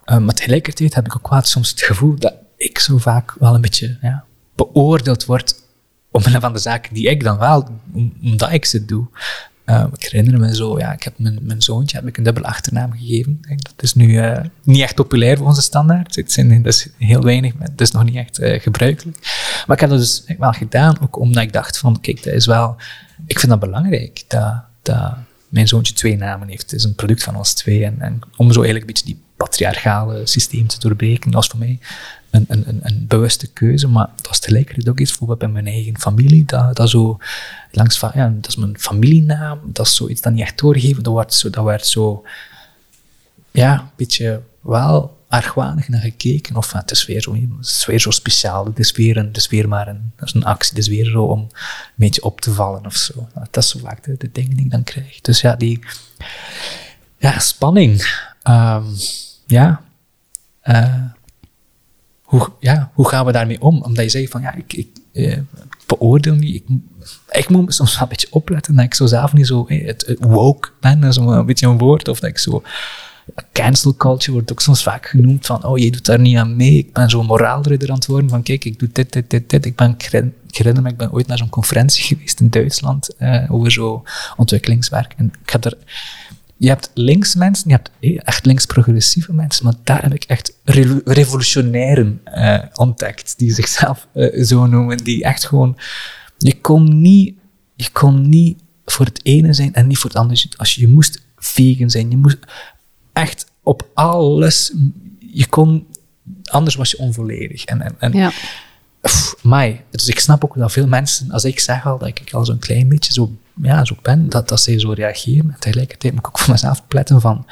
[0.03, 3.55] Eh, maar tegelijkertijd heb ik ook wel soms het gevoel dat ik zo vaak wel
[3.55, 4.23] een beetje ja,
[4.55, 5.55] beoordeeld word
[6.11, 9.07] omwille van de zaken die ik dan wel, om- omdat ik ze doe.
[9.67, 12.45] Eh, ik herinner me zo, ja, ik heb mijn, mijn zoontje heb ik een dubbele
[12.47, 13.39] achternaam gegeven.
[13.41, 16.15] Dat is nu eh, niet echt populair voor onze standaard.
[16.15, 19.17] Het dat is heel weinig, het is nog niet echt eh, gebruikelijk.
[19.67, 22.45] Maar ik heb dat dus wel gedaan, ook omdat ik dacht van, kijk, dat is
[22.45, 22.75] wel,
[23.25, 25.13] ik vind dat belangrijk, dat, dat,
[25.49, 26.61] mijn zoontje twee namen heeft.
[26.61, 27.85] Het is een product van ons twee.
[27.85, 31.59] En, en om zo eigenlijk een beetje die patriarchale systeem te doorbreken, dat was voor
[31.59, 31.79] mij
[32.47, 33.87] een, bewuste keuze.
[33.87, 36.45] Maar dat was tegelijkertijd ook iets bijvoorbeeld bij mijn eigen familie.
[36.45, 37.17] Dat, zo
[37.71, 39.59] langs ja, dat is mijn familienaam.
[39.63, 41.03] Dat is zoiets dat niet echt doorgegeven.
[41.03, 42.25] Dat werd zo,
[43.51, 46.55] ja, een beetje wel argwanig naar gekeken.
[46.55, 48.65] Of het, is weer zo, het is zo speciaal.
[48.65, 50.69] Het is weer, een, is maar een, is een actie.
[50.69, 51.49] Het is weer zo om een
[51.95, 53.27] beetje op te vallen of zo.
[53.33, 55.21] Dat is zo vaak de, de dingen die ik dan krijg.
[55.21, 55.79] Dus ja, die
[57.17, 58.21] ja, spanning.
[58.43, 58.85] Um,
[59.45, 59.81] ja.
[60.63, 61.03] Uh,
[62.27, 63.81] hoe, ja, hoe gaan we daarmee om?
[63.81, 65.37] Omdat je zegt van, ja, ik, ik uh,
[65.85, 66.55] beoordeel niet.
[66.55, 66.63] Ik,
[67.31, 70.69] ik moet soms wel een beetje opletten dat ik zo zelf niet zo het, woke
[70.79, 72.07] ben, dat is een beetje een woord.
[72.07, 72.63] Of dat ik zo
[73.51, 76.77] cancel culture wordt ook soms vaak genoemd van, oh, je doet daar niet aan mee.
[76.77, 79.65] Ik ben zo'n moraalridder aan het worden van, kijk, ik doe dit, dit, dit, dit.
[79.65, 83.71] Ik ben, ik herinner ik ben ooit naar zo'n conferentie geweest in Duitsland uh, over
[83.71, 84.03] zo
[84.35, 85.13] ontwikkelingswerk.
[85.17, 85.77] En ik heb er,
[86.57, 87.91] je hebt links mensen, je hebt
[88.23, 94.43] echt links-progressieve mensen, maar daar heb ik echt re revolutionairen uh, ontdekt, die zichzelf uh,
[94.43, 95.77] zo noemen, die echt gewoon,
[96.37, 97.35] je kon niet,
[97.75, 100.49] je kon niet voor het ene zijn en niet voor het andere.
[100.57, 102.37] Als je, je moest vegan zijn, je moest
[103.13, 104.73] echt op alles.
[105.19, 105.87] Je kon,
[106.43, 107.63] anders was je onvolledig.
[107.63, 108.31] En, en, en ja.
[109.41, 109.83] mij.
[109.89, 112.59] Dus ik snap ook dat veel mensen, als ik zeg al dat ik al zo'n
[112.59, 115.51] klein beetje zo, ja, zo ben, dat, dat zij zo reageren.
[115.51, 117.45] En tegelijkertijd moet ik ook voor mezelf pletten van,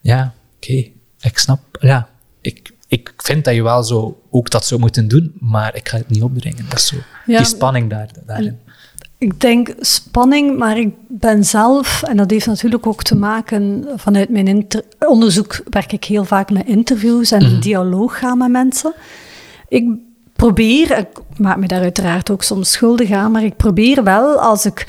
[0.00, 2.08] ja, oké, ik snap, ja,
[2.40, 5.96] ik, ik vind dat je wel zo ook dat zou moeten doen, maar ik ga
[5.96, 6.64] het niet opdringen.
[6.68, 8.58] Dat is zo, ja, die spanning daar, daarin.
[9.18, 14.28] Ik denk spanning, maar ik ben zelf, en dat heeft natuurlijk ook te maken vanuit
[14.28, 14.66] mijn
[14.98, 18.94] onderzoek, werk ik heel vaak met interviews en mm dialoog gaan met mensen.
[19.68, 19.88] Ik
[20.32, 24.66] probeer, ik maak me daar uiteraard ook soms schuldig aan, maar ik probeer wel als
[24.66, 24.86] ik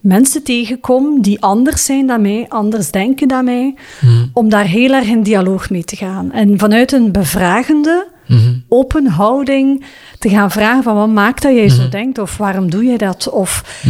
[0.00, 4.26] mensen tegenkom die anders zijn dan mij, anders denken dan mij, mhm.
[4.32, 6.32] om daar heel erg in dialoog mee te gaan.
[6.32, 8.54] En vanuit een bevragende, mhm.
[8.68, 9.84] open houding
[10.18, 11.90] te gaan vragen van wat maakt dat jij zo mhm.
[11.90, 13.30] denkt of waarom doe je dat?
[13.30, 13.82] Of,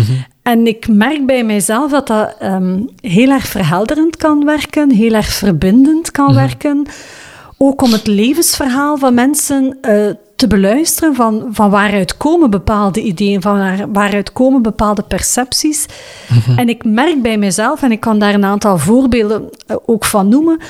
[0.42, 5.32] En ik merk bij mijzelf dat dat um, heel erg verhelderend kan werken, heel erg
[5.32, 6.86] verbindend kan werken.
[7.56, 10.10] Ook om het levensverhaal van mensen uh,
[10.40, 15.86] te beluisteren van, van waaruit komen bepaalde ideeën, van waar, waaruit komen bepaalde percepties.
[16.28, 16.58] Mhm.
[16.58, 20.28] En ik merk bij mezelf, en ik kan daar een aantal voorbeelden uh, ook van
[20.28, 20.60] noemen,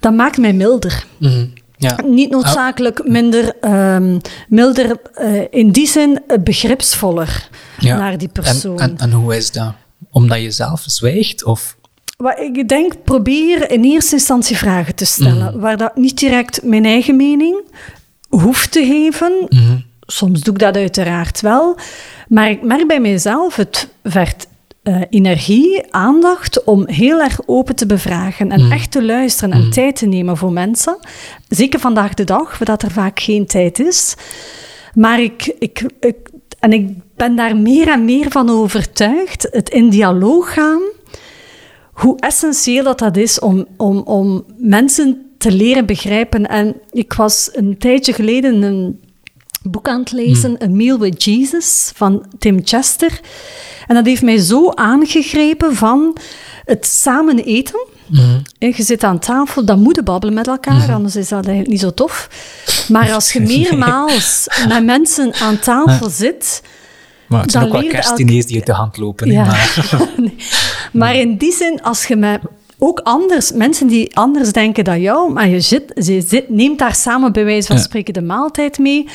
[0.00, 1.04] dat maakt mij milder.
[1.16, 1.46] Mhm.
[1.76, 1.98] Ja.
[2.04, 3.54] Niet noodzakelijk minder,
[3.94, 7.96] um, milder uh, in die zin begripsvoller ja.
[7.96, 8.78] naar die persoon.
[8.78, 9.72] En, en, en, hoe is dat?
[10.10, 11.44] Omdat je zelf zwijgt?
[11.44, 11.76] Of?
[12.16, 15.60] Wat ik denk, probeer in eerste instantie vragen te stellen, mm.
[15.60, 17.62] waar dat niet direct mijn eigen mening,
[18.30, 19.46] hoeft te geven.
[19.48, 19.76] Mhm.
[20.00, 21.76] Soms doe ik dat uiteraard wel.
[22.28, 24.48] Maar ik merk bij mijzelf, het vergt
[24.82, 28.72] uh, energie, aandacht om heel erg open te bevragen en mhm.
[28.72, 29.70] echt te luisteren en mhm.
[29.70, 30.98] tijd te nemen voor mensen.
[31.48, 34.14] Zeker vandaag de dag, dat er vaak geen tijd is.
[34.94, 39.88] Maar ik, ik, ik, en ik ben daar meer en meer van overtuigd, het in
[39.88, 40.82] dialoog gaan,
[41.92, 46.48] hoe essentieel dat, dat is om, om, om mensen te leren begrijpen.
[46.48, 49.00] En ik was een tijdje geleden een
[49.62, 50.72] boek aan het lezen, hmm.
[50.72, 53.20] A Meal with Jesus, van Tim Chester.
[53.86, 56.16] En dat heeft mij zo aangegrepen van
[56.64, 57.86] het samen eten.
[58.06, 58.42] Mm.
[58.58, 60.94] Je zit aan tafel, dan moet je babbelen met elkaar, mm.
[60.94, 62.28] anders is dat eigenlijk niet zo tof.
[62.88, 66.62] Maar als je meermaals met mensen aan tafel zit...
[67.26, 69.30] Maar het zijn ook wel kerstdiners die je de hand lopen.
[69.30, 69.44] Ja.
[69.44, 70.08] Maar.
[70.92, 72.40] maar in die zin, als je met
[72.82, 76.94] ook anders, mensen die anders denken dan jou, maar je, zit, je zit, neemt daar
[76.94, 79.08] samen bij wijze van spreken de maaltijd mee.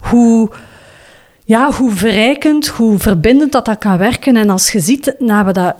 [0.00, 0.50] Hoe,
[1.44, 4.36] ja, hoe verrijkend, hoe verbindend dat, dat kan werken.
[4.36, 5.74] En als je ziet, na we dat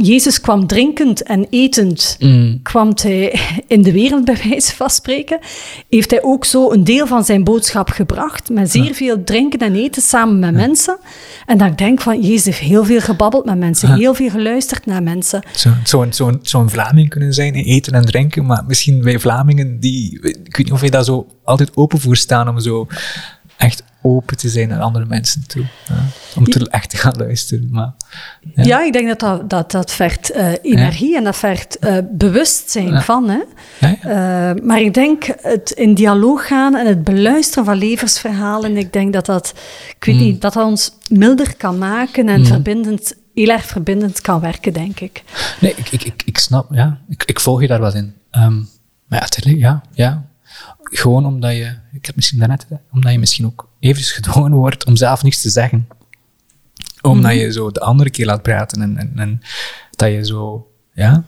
[0.00, 2.60] Jezus kwam drinkend en etend, mm.
[2.62, 5.38] kwam hij in de wereld bij wijze van spreken.
[5.88, 9.74] Heeft hij ook zo een deel van zijn boodschap gebracht, met zeer veel drinken en
[9.74, 10.98] eten samen met mensen.
[11.46, 15.02] En ik denk van, Jezus heeft heel veel gebabbeld met mensen, heel veel geluisterd naar
[15.02, 15.42] mensen.
[15.52, 19.80] Zo'n zo, zo, zo een Vlaming kunnen zijn, eten en drinken, maar misschien wij Vlamingen,
[19.80, 22.86] die, ik weet niet of je daar zo altijd open voor staan om zo
[23.56, 25.64] echt open te zijn naar andere mensen toe.
[25.88, 25.94] Ja,
[26.36, 27.68] om te, echt te gaan luisteren.
[27.70, 27.92] Maar,
[28.54, 28.64] ja.
[28.64, 33.02] ja ik denk dat dat, dat, dat vergt uh, energie en dat vergt uh, bewustzijn
[33.02, 33.28] van.
[33.28, 33.40] Hè?
[33.80, 39.12] Uh, maar ik denk het in dialoog gaan en het beluisteren van levensverhalen, ik denk
[39.12, 39.54] dat dat,
[39.96, 40.20] ik weet mm.
[40.20, 42.46] niet, dat dat ons milder kan maken en mm.
[42.46, 45.22] verbindend, heel erg verbindend kan werken, denk ik.
[45.60, 46.98] Nee, ik, ik, ik, ik snap, ja.
[47.08, 48.14] Ik, ik volg je daar wel in.
[48.32, 48.68] Um,
[49.06, 50.27] maar ja, ja, ja,
[50.90, 54.84] gewoon omdat je, ik heb misschien daarnet gezegd, omdat je misschien ook even gedwongen wordt
[54.84, 55.88] om zelf niets te zeggen.
[57.02, 57.40] Omdat mhm.
[57.40, 59.40] je zo de andere keer laat praten en, en, en
[59.90, 61.24] dat je zo ja,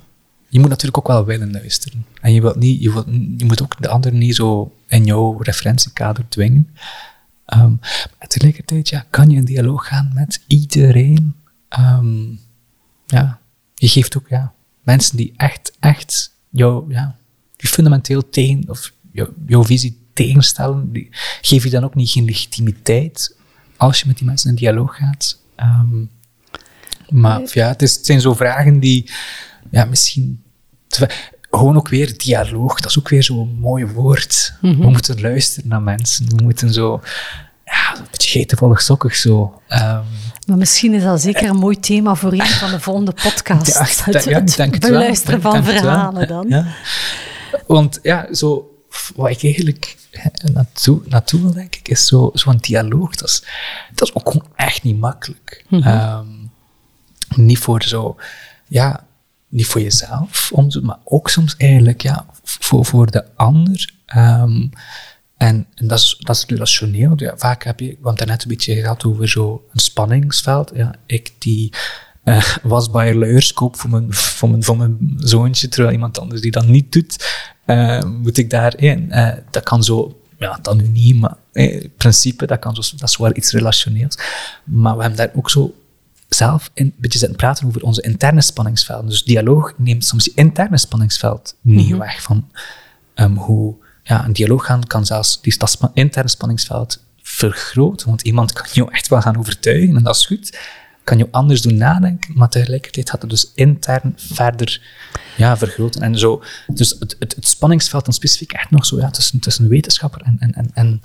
[0.48, 2.06] je moet natuurlijk ook wel willen luisteren.
[2.20, 3.06] En je, wilt niet, je, wilt,
[3.36, 6.68] je moet ook de ander niet zo in jouw referentiekader dwingen.
[7.54, 7.78] Um,
[8.18, 11.34] maar tegelijkertijd ja, kan je in dialoog gaan met iedereen.
[11.80, 12.40] Um,
[13.06, 13.40] ja,
[13.74, 14.52] je geeft ook ja,
[14.82, 17.16] mensen die echt, echt jou, ja,
[17.56, 21.08] die fundamenteel tegen, of jou, jouw visie tegenstellen, die
[21.40, 23.36] geef je dan ook niet geen legitimiteit
[23.76, 25.38] als je met die mensen in dialoog gaat.
[25.56, 26.10] Um,
[27.08, 29.10] maar ja, het, is, het zijn zo vragen die
[29.70, 30.42] ja, misschien.
[31.50, 34.54] Gewoon ook weer dialoog, dat is ook weer zo'n mooi woord.
[34.60, 34.80] Mm -hmm.
[34.80, 36.36] We moeten luisteren naar mensen.
[36.36, 37.00] We moeten zo.
[37.64, 39.60] Ja, een beetje geitenvollig sokkig zo.
[39.68, 40.02] Um,
[40.46, 44.04] maar misschien is dat zeker een mooi thema voor een van de volgende podcasts.
[44.04, 46.46] Ja, het, ja, het beluisteren van verhalen dan.
[46.48, 46.66] Ja.
[47.66, 48.69] Want ja, zo,
[49.14, 49.96] wat ik eigenlijk
[50.52, 53.16] naartoe, naartoe wil, denk ik, is zo'n zo dialoog.
[53.16, 53.44] Dat is,
[53.94, 55.64] dat is ook gewoon echt niet makkelijk.
[55.68, 56.18] Mm -hmm.
[56.18, 56.50] um,
[57.36, 58.16] niet voor zo,
[58.68, 59.06] ja,
[59.48, 60.50] niet voor jezelf,
[60.82, 63.92] maar ook soms eigenlijk ja, voor, voor de ander.
[64.16, 64.70] Um,
[65.36, 67.12] en, en dat, is, dat is relationeel.
[67.16, 70.70] Ja, vaak heb je, want daarnet een beetje gehad over zo'n spanningsveld.
[70.74, 71.72] Ja, ik die
[72.24, 76.66] uh, wasbaaier koop voor mijn, voor, mijn, voor mijn zoontje, terwijl iemand anders die dat
[76.66, 77.26] niet doet,
[78.06, 79.06] moet ik daarin.
[79.10, 83.08] Uh, dat kan zo, ja, dat nu niet, maar in principe, dat, kan zo, dat
[83.08, 84.18] is wel iets relationeels.
[84.64, 85.74] Maar we hebben daar ook zo
[86.28, 89.08] zelf een beetje zitten praten over onze interne spanningsvelden.
[89.08, 92.00] Dus dialoog neemt soms je interne spanningsveld niet mm -hmm.
[92.00, 92.48] weg van
[93.14, 98.52] um, hoe ja, een dialoog gaan kan zelfs die, dat interne spanningsveld vergroten, want iemand
[98.52, 100.58] kan jou echt wel gaan overtuigen en dat is goed.
[101.10, 104.82] Kan je anders doen nadenken, maar tegelijkertijd gaat het dus intern verder
[105.36, 106.02] ja, vergroten.
[106.02, 109.68] En zo, dus het, het, het spanningsveld dan specifiek echt nog zo ja, tussen, tussen
[109.68, 111.00] wetenschapper en, en, en, en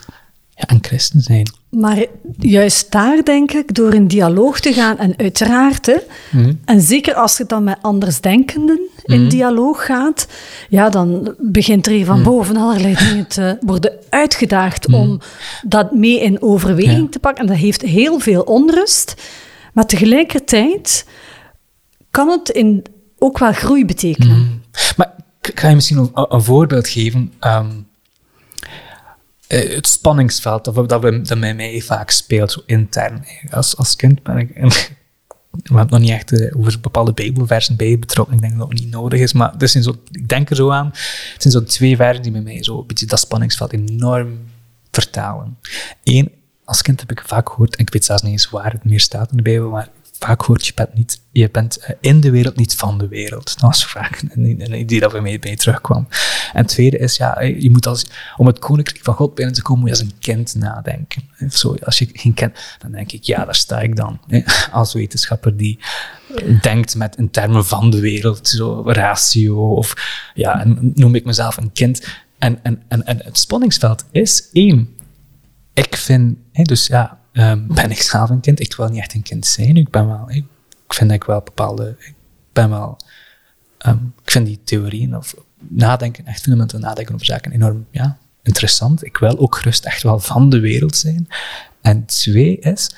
[0.55, 1.51] ja, een christen zijn.
[1.69, 2.05] Maar
[2.37, 5.97] juist daar denk ik, door in dialoog te gaan, en uiteraard, hè,
[6.31, 6.59] mm.
[6.65, 9.29] en zeker als je dan met andersdenkenden in mm.
[9.29, 10.27] dialoog gaat,
[10.69, 12.23] ja, dan begint er hier van mm.
[12.23, 15.19] boven allerlei dingen te worden uitgedaagd om
[15.63, 17.09] dat mee in overweging ja.
[17.09, 17.41] te pakken.
[17.41, 19.15] En dat heeft heel veel onrust,
[19.75, 21.05] maar tegelijkertijd
[22.11, 22.83] kan het in,
[23.17, 24.63] ook wel groei betekenen.
[24.97, 27.33] Maar ik ga je misschien een, een voorbeeld geven.
[27.41, 27.87] Um,
[29.49, 33.25] uh, het spanningsveld dat, dat, dat bij mij vaak speelt, zo intern.
[33.51, 34.49] Als, als kind ben ik...
[35.63, 38.35] we hebben nog niet echt uh, over bepaalde bijbelversen bij betrokken.
[38.35, 40.87] Ik denk dat dat niet nodig is, maar zijn zo, ik denk er zo aan.
[41.33, 44.39] Het zijn zo twee versen die bij mij zo een beetje dat spanningsveld enorm
[44.91, 45.57] vertalen.
[46.03, 46.31] Eén,
[46.65, 48.99] als kind heb ik vaak gehoord, en ik weet zelfs niet eens waar het meer
[48.99, 49.89] staat in de Bijbel, maar
[50.19, 53.45] vaak hoort je bent, niet, je bent eh, in de wereld, niet van de wereld.
[53.45, 56.07] Dat was vaak een, idee dat bij mij bij terugkwam.
[56.53, 58.05] En het tweede is, ja, je moet als,
[58.37, 61.23] om het koninkrijk van God binnen te komen, moet je als een kind nadenken.
[61.49, 64.19] Zo, als je geen kind, dan denk ik, ja, daar sta ik dan.
[64.71, 65.79] Als wetenschapper die
[66.61, 69.93] denkt met in termen van de wereld, zo ratio, of
[70.33, 72.07] ja, noem ik mezelf een kind.
[72.37, 74.94] En, en, en, en het spanningsveld is één.
[75.75, 78.59] Ik vind, dus ja, um, ben ik zelf een kind.
[78.59, 79.77] Ik wil niet echt een kind zijn.
[79.77, 80.45] Ik ben wel, ik
[80.87, 82.13] vind ik wel bepaalde, ik
[82.53, 82.97] ben wel,
[83.85, 85.35] um, ik vind die theorieën of
[85.67, 89.05] nadenken, echt fundamenteel nadenken over zaken enorm, ja, interessant.
[89.05, 91.27] Ik wil ook gerust echt wel van de wereld zijn.
[91.81, 92.95] En twee is,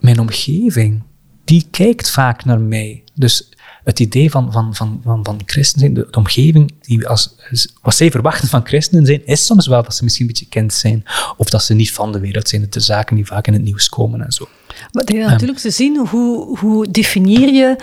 [0.00, 1.02] mijn omgeving,
[1.44, 3.02] die kijkt vaak naar mij.
[3.14, 3.48] Dus
[3.88, 7.34] het idee van, van, van, van, van christen zijn, de, de, omgeving, die als,
[7.82, 10.72] wat zij verwachten van christenen zijn, is soms wel dat ze misschien een beetje kind
[10.72, 11.04] zijn.
[11.36, 12.66] Of dat ze niet van de wereld zijn.
[12.70, 14.48] de zaken die vaak in het nieuws komen en zo.
[14.92, 17.76] Maar het is natuurlijk te zien, hoe, hoe definieer je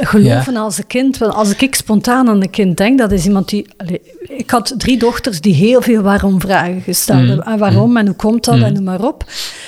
[0.00, 0.60] geloven ja.
[0.60, 1.18] als een kind?
[1.18, 3.66] Want als ik spontaan aan een kind denk, dat is iemand die...
[3.76, 7.44] Allez, ik had drie dochters die heel veel waarom-vragen gesteld hebben.
[7.46, 7.52] Mm.
[7.52, 7.96] En waarom mm.
[7.96, 8.62] en hoe komt dat mm.
[8.62, 9.24] en noem maar op.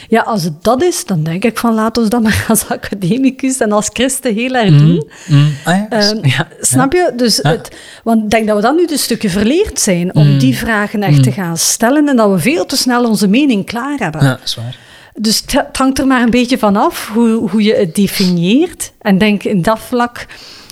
[0.09, 3.59] Ja, als het dat is, dan denk ik van laat ons dat maar als academicus
[3.59, 5.11] en als christen heel erg doen.
[5.65, 6.11] Ah, ja.
[6.11, 6.49] Um, ja.
[6.61, 7.13] Snap je?
[7.17, 10.57] Dus het, want ik denk dat we dan nu een stukje verleerd zijn om die
[10.57, 14.25] vragen echt te gaan stellen en dat we veel te snel onze mening klaar hebben.
[14.25, 14.77] Ja, zwaar.
[15.15, 18.93] Dus het hangt er maar een beetje van af hoe, hoe je het definieert.
[18.99, 20.27] En denk in dat vlak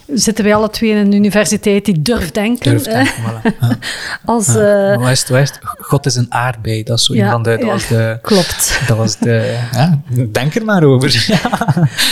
[0.06, 2.70] zitten wij alle twee in een universiteit die durft denken.
[2.70, 3.56] Durft denken, voilà.
[3.60, 3.78] ja.
[4.24, 4.92] Als, ja.
[4.92, 8.18] Uh, weißt, weißt, God is een aardbei, dat is zo ja, een van de...
[8.22, 8.80] Klopt.
[8.86, 9.58] Dat was de...
[9.72, 10.00] Ja,
[10.32, 11.08] denk er maar over.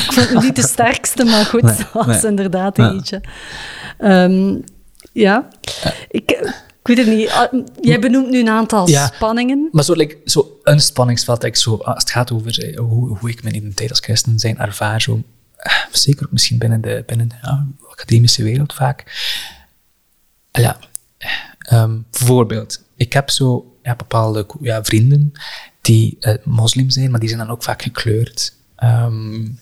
[0.07, 2.31] Ik vond het niet de sterkste, maar goed, nee, dat was nee.
[2.31, 3.21] inderdaad eentje.
[3.99, 4.65] Um,
[5.13, 5.49] ja,
[6.09, 6.53] ik...
[6.87, 7.49] Ik weet het niet.
[7.81, 9.69] Jij benoemt nu een aantal ja, spanningen.
[9.73, 13.31] Maar zo, like, zo een spanningsveld, like, zo, als het gaat over uh, hoe, hoe
[13.31, 15.23] ik mijn identiteit als christen zijn ervaar, zo,
[15.93, 19.05] zeker ook misschien binnen de, binnen de ja, academische wereld vaak.
[20.53, 20.79] Uh, ja,
[21.73, 25.33] um, bijvoorbeeld, ik heb zo ja, bepaalde ja, vrienden
[25.81, 28.55] die moslim zijn, maar die zijn dan ook vaak gekleurd.
[28.85, 29.59] Um,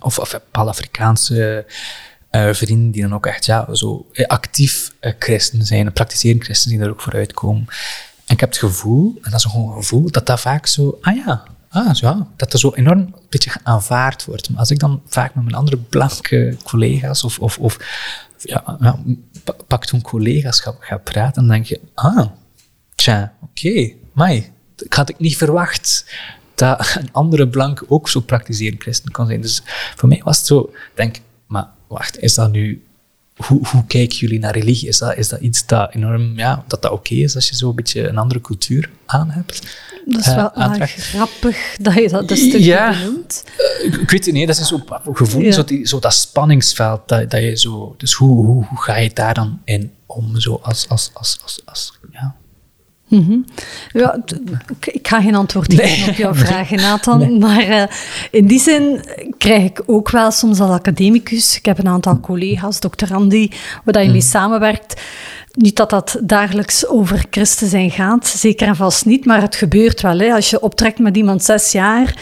[0.00, 1.66] of, of bepaalde Afrikaanse
[2.30, 6.78] eh, vrienden die dan ook echt ja, zo eh, actief christen zijn, praktiserend christen die
[6.78, 7.66] daar ook voor uitkomen.
[8.26, 10.98] En ik heb het gevoel, en dat is gewoon een gevoel, dat dat vaak zo,
[11.00, 14.50] ah ja, ah, ja dat er zo enorm een beetje aanvaard wordt.
[14.50, 17.78] Maar als ik dan vaak met mijn andere blanke collega's of, of, of
[18.38, 18.78] ja,
[19.66, 22.26] pak toen collega's ga, praten, dan denk je, ah,
[22.94, 24.52] tja, oké, okay,
[24.88, 26.14] had ik niet verwacht
[26.54, 29.40] dat een andere blanke ook zo praktiserend christen kan zijn.
[29.40, 29.62] Dus
[29.96, 31.16] voor mij was het zo, denk
[31.46, 32.84] maar wacht, is dat nu,
[33.46, 34.88] hoe, hoe kijken jullie naar religie?
[34.88, 37.68] Is dat, is dat iets dat enorm, ja, dat dat oké is als je zo
[37.68, 39.62] een beetje een andere cultuur aan hebt?
[40.06, 43.44] Dat is wel uh, grappig dat je dat, dat stukje ja, benoemt.
[43.84, 44.82] Uh, ik weet het niet, dat is zo
[45.12, 45.52] gevoel, ja.
[45.52, 49.10] zo, die, zo dat spanningsveld, dat, dat je zo, dus hoe, hoe, hoe ga je
[49.14, 52.34] daar dan in om, zo als, als, als, als, als ja,
[53.10, 53.44] Mm -hmm.
[53.92, 54.18] ja,
[54.80, 57.18] ik ga geen antwoord geven op jouw vragen, Nathan.
[57.18, 57.38] Nee.
[57.38, 57.82] Maar uh,
[58.30, 59.04] in die zin
[59.38, 63.50] krijg ik ook wel soms als academicus, ik heb een aantal collega's, doctorandi,
[63.84, 65.02] waar je mee samenwerkt.
[65.52, 70.00] Niet dat dat dagelijks over Christen zijn gaat, zeker en vast niet, maar het gebeurt
[70.00, 70.18] wel.
[70.18, 70.32] Hè.
[70.32, 72.16] Als je optrekt met iemand zes jaar,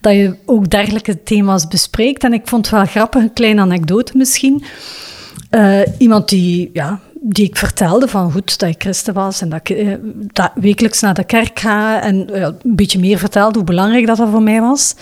[0.00, 2.24] dat je ook dergelijke thema's bespreekt.
[2.24, 4.64] En ik vond het wel grappig, een kleine anekdote misschien.
[5.50, 9.60] Uh, iemand die ja, die ik vertelde van goed dat ik christen was en dat
[9.68, 9.94] ik eh,
[10.32, 14.16] dat wekelijks naar de kerk ga en uh, een beetje meer vertelde hoe belangrijk dat,
[14.16, 14.94] dat voor mij was,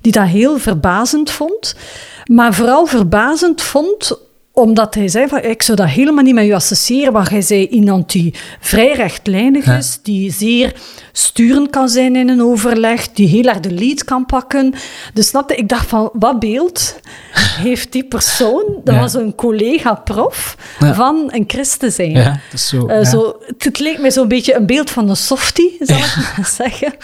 [0.00, 1.74] die dat heel verbazend vond.
[2.24, 4.18] Maar vooral verbazend vond
[4.52, 7.66] omdat hij zei van, ik zou dat helemaal niet met u associëren, want hij zei
[7.66, 10.74] iemand die vrij rechtlijnig is, die zeer
[11.16, 14.74] sturend kan zijn in een overleg, die heel erg de lead kan pakken.
[15.12, 17.00] Dus snapte, ik dacht van, wat beeld
[17.32, 18.64] heeft die persoon?
[18.84, 22.10] Dat was een collega-prof van een christen zijn.
[22.10, 25.76] Ja, is zo, uh, zo, het leek mij zo'n beetje een beeld van een softie,
[25.80, 26.94] zal ik maar zeggen.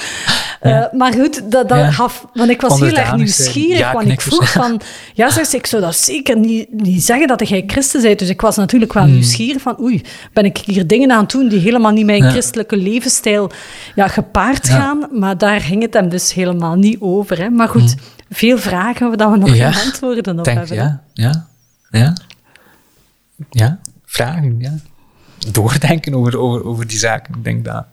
[0.63, 4.53] Uh, maar goed, dat, dat gaf, want ik was heel erg nieuwsgierig, want ik vroeg
[4.53, 4.81] van,
[5.15, 8.19] ja, zeg, ik zou dat zeker niet, niet zeggen dat jij christen bent.
[8.19, 9.13] Dus ik was natuurlijk wel hmm.
[9.13, 10.03] nieuwsgierig van, oei,
[10.33, 13.51] ben ik hier dingen aan het doen die helemaal niet mijn christelijke levensstijl
[14.01, 15.09] ja, gepaard gaan.
[15.13, 17.39] Maar daar ging het hem dus helemaal niet over.
[17.39, 17.51] Hè.
[17.51, 18.01] Maar goed, hmm.
[18.31, 20.77] veel vragen dat we nog geen antwoorden op denk, hebben.
[20.77, 21.47] Ja, ja,
[21.91, 22.17] ja.
[23.51, 24.75] Ja, vragen, ja.
[25.51, 27.35] Doordenken over, over, over die zaken.
[27.35, 27.87] Ik denk dat...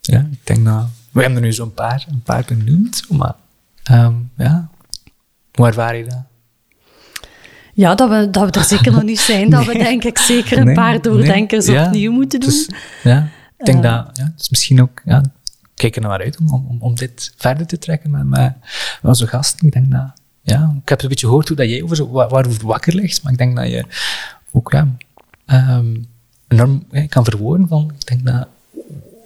[0.00, 0.86] Ja, ik denk dat...
[1.12, 3.34] We hebben er nu zo'n paar, een paar benoemd, maar...
[3.90, 4.68] Um, ja,
[5.52, 6.22] hoe ervaar je dat?
[7.74, 9.50] Ja, dat we, dat we er zeker nog niet zijn.
[9.50, 12.48] Dat we denk ik zeker een paar doordenkers opnieuw moeten doen.
[12.48, 12.70] Dus,
[13.02, 13.28] ja,
[13.58, 14.16] ik denk uh, dat...
[14.16, 15.02] Ja, het is misschien ook...
[15.04, 15.22] Ja,
[15.74, 18.52] kijk er naar uit om, om, om dit verder te trekken met, met,
[19.02, 19.66] onze gasten.
[19.66, 20.12] Ik denk dat...
[20.42, 23.32] Ja, ik heb een beetje gehoord hoe dat jij over zo, waarover wakker ligt, maar
[23.32, 23.84] ik denk dat je
[24.52, 24.88] ook ja,
[25.76, 26.06] um,
[26.48, 27.92] enorm ja, kan verwoorden van...
[27.98, 28.48] Ik denk dat...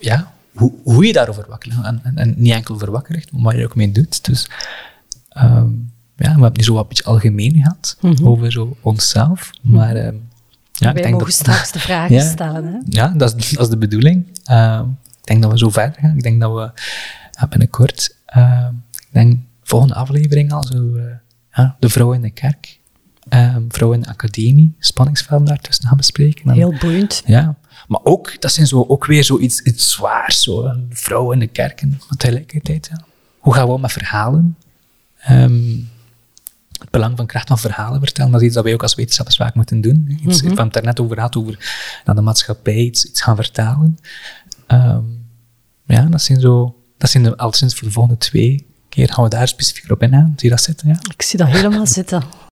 [0.01, 1.85] Ja, hoe, hoe je daarover wakker ligt.
[1.85, 4.25] En, en, en, niet enkel over wakker ligt, maar wat je ook mee doet.
[4.25, 4.51] Dus...
[5.37, 8.29] Um, ja, we hebben nu zo wat beetje algemeen gehad mm -hmm.
[8.29, 9.51] over zo onszelf.
[9.61, 10.09] Maar uh,
[10.73, 12.65] ja, ik denk mogen dat, straks de vragen ja, stellen.
[12.65, 12.79] Hè?
[12.85, 14.27] Ja, dat is, dat is de bedoeling.
[14.51, 14.83] Uh,
[15.21, 16.17] ik denk dat we zo verder gaan.
[16.17, 16.71] Ik denk dat we
[17.31, 20.99] ja, binnenkort, uh, ik denk volgende aflevering al zo,
[21.53, 22.79] ja, de vrouw in de kerk,
[23.69, 26.51] vrouw in de academie, spanningsveld daartussen gaan bespreken.
[26.51, 27.23] En, Heel boeiend.
[27.27, 27.57] Ja,
[27.87, 31.47] maar ook, dat zijn zo, ook weer zoiets iets zwaars, zo, een vrouw in de
[31.47, 31.81] kerk.
[31.81, 33.05] En tegelijkertijd, ja.
[33.39, 34.57] hoe gaan we om met verhalen?
[35.31, 35.91] Um,
[36.83, 39.37] het belang van kracht van verhalen vertellen, dat is iets dat wij ook als wetenschappers
[39.37, 40.19] vaak moeten doen.
[40.27, 40.57] Iets, mm -hmm.
[40.57, 41.59] van het daarnet over had, over
[42.05, 43.99] naar de maatschappij iets, iets gaan vertalen.
[44.69, 45.27] Um,
[45.87, 49.25] ja, dat zijn zo, dat zijn de, al sinds voor de volgende twee keer gaan
[49.25, 50.33] we daar specifiek op ingaan.
[50.37, 50.89] Zie je dat zitten?
[50.89, 50.99] Ja?
[51.15, 52.23] Ik zie dat helemaal zitten.